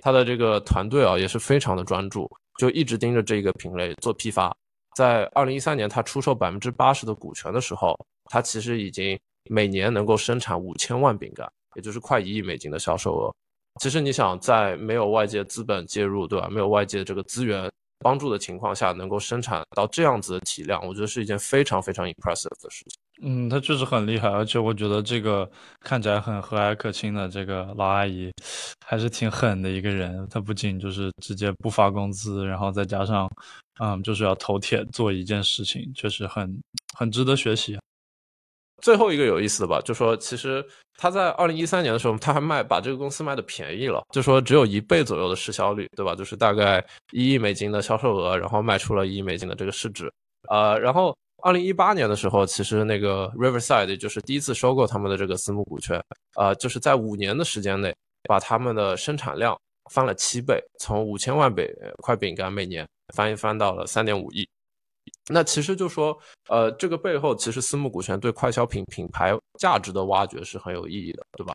[0.04, 2.30] 他的这个团队啊也是非常的专注，
[2.60, 4.56] 就一直盯着这个品类做批发。
[4.96, 9.20] 在二零一三年他出售百分之八十的股权的时候，他其实已经
[9.50, 13.34] 每年能够生产五千万饼干，也就是快一亿美金的销售额。
[13.80, 16.48] 其实你想在没有外界资本介入，对吧？
[16.50, 23.00] 没有外界这个资源帮助的情况下，能够生产到这样子的体量，我觉得是一件非常非常 impressive 的事情。
[23.24, 28.32] 嗯，他确实很厉害，而且我觉得这个看起来很和蔼可亲的这个老阿姨，
[28.86, 30.28] 还是挺狠的一个人。
[30.30, 33.28] 她不仅就是直接不发工资，然后再加上，
[33.80, 36.62] 嗯，就是要头铁做一件事情，确实很
[36.96, 37.78] 很值得学习。
[38.82, 40.66] 最后一个有意思的吧，就说其实
[40.98, 46.16] 他在二零一三年的时候，他还卖把这个公司卖的便宜了，就说只有一倍左右的市销率，对吧？
[46.16, 50.12] 就是大概一亿美金的销售额，然后卖出了一亿美金的这个市值，
[50.50, 51.16] 呃，然后。
[51.44, 56.04] 二零一八年的时候，其实那个 Riverside 就是第一次收购他们的这个私募股权，
[56.36, 57.96] 呃，就是在五年的时间内，
[58.28, 59.56] 把他们的生产量
[59.92, 61.64] 翻了七倍，从五千万饼
[62.02, 64.50] 块饼干每年翻一翻到了三点五亿。
[65.30, 66.18] 那其实就说，
[66.50, 71.54] 呃，这个背后其实私募股权对快消品品牌价值的挖掘是很有意义的，对吧？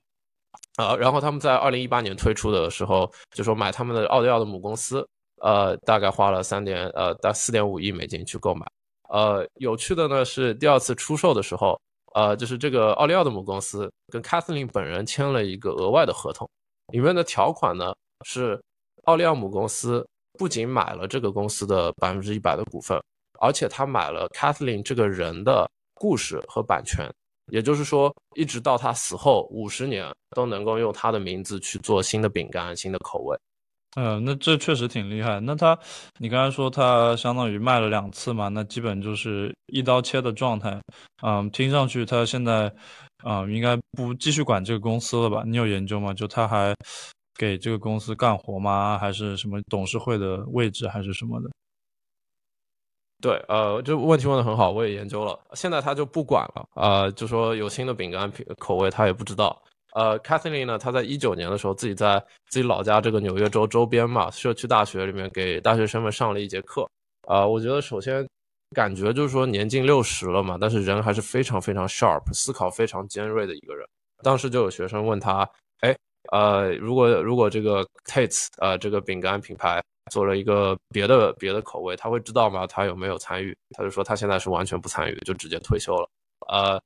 [0.76, 5.06] 啊，然后他们在二零一八年推出的时候，就说买他们的奥利奥的母公司，
[5.42, 8.66] 呃，大概花了三点呃大四点五亿美金去购买。
[9.10, 11.78] 呃，有趣的呢是第二次出售的时候，
[12.14, 16.48] 呃，就是这个奥利奥的母公司跟 Kathleen 本人签了一个额外的合同，
[16.92, 17.94] 里面的条款呢
[18.24, 18.58] 是
[19.04, 20.06] 奥利奥母公司
[20.38, 22.98] 不仅买了这个公司的百分之一百的股份，
[23.42, 27.10] 而且他买了 Kathleen 这个人的故事和版权。
[27.50, 33.36] 也就是说，一直到他死后五十年，都能够用他的名字去做新的饼干、新的口味。
[33.96, 35.40] 嗯，那这确实挺厉害。
[35.40, 35.78] 那他，
[36.18, 38.48] 你刚才说他相当于卖了两次嘛？
[38.48, 40.80] 那基本就是一刀切的状态。
[41.22, 42.72] 嗯，听上去他现在，
[43.24, 45.42] 嗯，应该不继续管这个公司了吧？
[45.44, 46.14] 你有研究吗？
[46.14, 46.74] 就他还
[47.36, 48.96] 给这个公司干活吗？
[48.98, 51.50] 还是什么董事会的位置，还是什么的？
[53.22, 55.38] 对，呃，这问题问的很好，我也研究了。
[55.54, 59.62] 现在他就不管了，呃，就说有新的饼干口味，他也不知道。
[59.94, 62.18] 呃，Kathleen 呢，他在一九年的时候，自己在
[62.48, 66.84] 自己老家这个纽约州周边嘛，社区大学里面给大学生们上了一节课。
[67.28, 68.26] 啊，我觉得首先
[68.74, 73.86] 感觉就是说年近六十了嘛，但是人还是非常非常 sharp，思考非常尖锐的一个人。
[74.24, 75.48] 当时就有学生问他，
[75.82, 75.96] 哎，
[76.32, 79.80] 呃，如果如果这个 Tate 呃这个饼干品牌。
[80.10, 82.66] 做了一个别的别的口味，他会知道吗？
[82.66, 83.56] 他有没有参与？
[83.76, 86.08] 他就说他现在是完全不参与，就直接退休了。
[86.48, 86.80] 呃，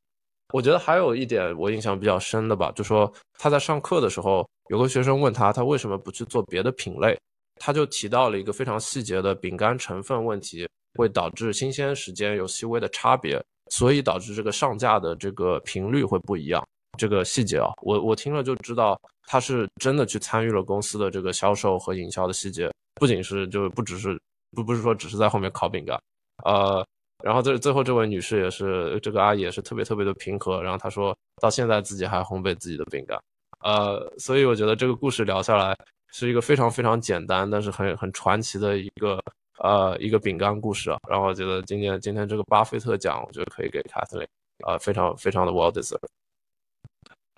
[0.52, 7.18] 我觉得还有一点我印象比较深的吧，就说他在上课的时候，有个学生问他，他为什么不去做别的品类？
[7.58, 16.62] 他就提到了一个非常细节的饼干成分问题，会导致新鲜时间有细微的差别，所以导致这个上架的这个频率会不一样。
[16.98, 22.70] 这个细节啊，我我听了就知道他是真的去参与了公司的这个销售和营销的细节。
[22.97, 24.18] 不仅是就不只是
[24.53, 26.01] 不不是说只是在后面烤饼干，
[26.44, 26.84] 呃，
[27.22, 33.18] 然后这最后这位女士也是这个阿姨也是特别特别的平和，然后她说到现在自己还烘焙自己的饼干，
[33.61, 35.76] 呃，所以我觉得这个故事聊下来
[36.12, 39.22] 是一个非常非常简单，但是很很传奇的一个
[39.59, 40.99] 呃一个饼干故事啊。
[41.09, 44.26] 然后我觉得今天今天这个巴菲特奖，我觉得可以给 Kathleen，
[44.64, 46.09] 啊，非常非常的 well deserved。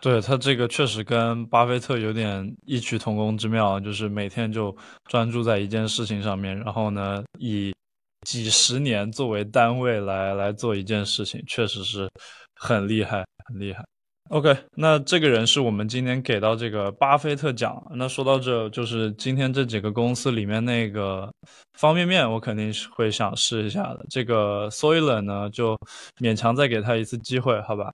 [0.01, 4.75] 对他这个确实跟巴菲特有点异曲同工之妙，就是每天就
[5.07, 7.75] 专注在一件事情上面，然后呢，以
[8.27, 12.09] 几十年作为单位来来做一件事情，确实是
[12.55, 13.85] 很厉害，很厉害。
[14.31, 17.83] OK，那这个人是我们今天给到这个巴菲特奖。
[17.95, 21.31] 那说到这，就是今天这几个公司里面那个
[21.79, 24.05] 方便面，我肯定是会想试一下的。
[24.11, 25.79] 这个 Soylent 呢，就
[26.21, 27.91] 勉强再给他一次机会，好吧？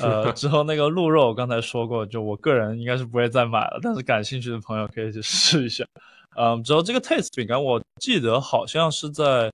[0.00, 5.84] 呃， 之后那个鹿肉，刚才说过，就我个人应该是不会再买了，但是感兴趣的朋友可以去试一下。
[6.36, 9.50] 嗯，之后这个 Taste 饼干，我记得好像是在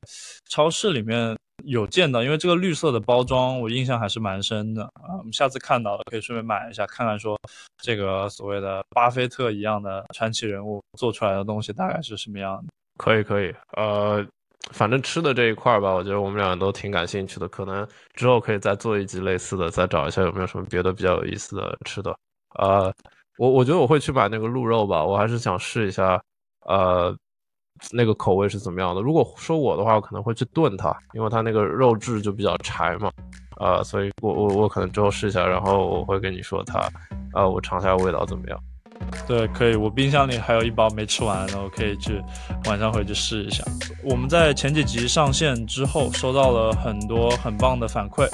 [0.50, 1.34] 超市里面。
[1.64, 5.16] 有见到，因为这个绿色的包装，我印象还是蛮深的啊。
[5.18, 7.38] 我们下次看到了，可以顺便买一下，看看说
[7.82, 12.64] 这个所谓的巴菲特一样的传奇人物做出来的东西大概是什么样。
[12.98, 14.24] 可以，可以，呃，
[14.72, 22.14] 反正吃的这一块吧，我觉得我们俩都挺感兴趣的，可能之后可以再做一集类似的，再找一下有没有什么别的比较有意思的吃的。
[22.58, 22.92] 呃，
[23.38, 26.22] 我我觉得我会去买那个鹿肉吧，我还是想试一下，
[26.66, 27.16] 呃。
[27.90, 29.00] 那个口味是怎么样的？
[29.00, 33.10] 如果说我的话，我可能会去炖它，因为它那个肉质就比较柴嘛，
[33.58, 36.88] 呃，所以我我我可能之后试一下，然后我会跟你说它，
[37.34, 38.58] 呃，我尝一下味道怎么样。
[39.26, 42.22] 对，可以，我冰箱里还有一包没吃完，然后可以去
[42.66, 43.64] 晚上回去试一下。
[44.04, 48.28] 我们在前几集上线之后，收到了很多很棒的反馈。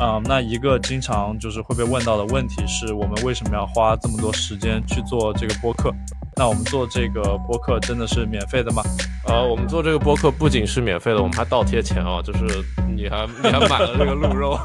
[0.00, 5.92] 啊，那一个经常就是会被问到的问题是我们为什么要花这么多时间去做这个播客？
[6.34, 8.82] 那我们做这个播客真的是免费的吗？
[9.28, 12.64] 呃，我们做这个播客不仅是免费的，我们还倒贴钱啊，就是
[12.96, 14.58] 你还你还买了这个鹿肉。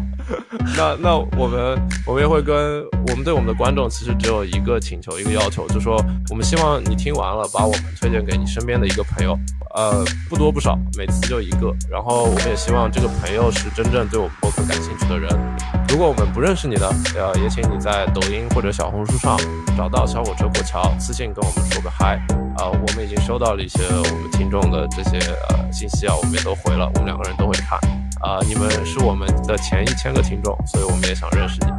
[0.76, 5.96] 那那我们我们也会跟我们对我们的观众其实只有一个请求一个要求，就说
[6.28, 9.36] 我们希望你听完了把我们推荐给你身边的一个朋友。
[9.74, 11.74] 呃，不多不少，每次就一个。
[11.90, 15.28] 然后我们也希望这个朋友是真正对我们播客感兴趣的人。
[15.88, 19.38] 如果我们不认识你的，呃，也请你在抖音或者小红书上
[19.76, 22.20] 找到小火车过桥，私信跟我们说个嗨。
[22.58, 27.78] 啊，我们已经收到了一些我们听众的这些呃信息啊，我们也都回了，我们两个人都会看。
[28.20, 31.70] 啊，你们是我们的前一千个听众，所以我们也想认识你。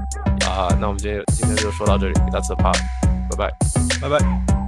[0.45, 2.79] 啊，那我们今天今天就说到这里，That's the part，
[3.29, 3.53] 拜拜，
[4.01, 4.58] 拜拜。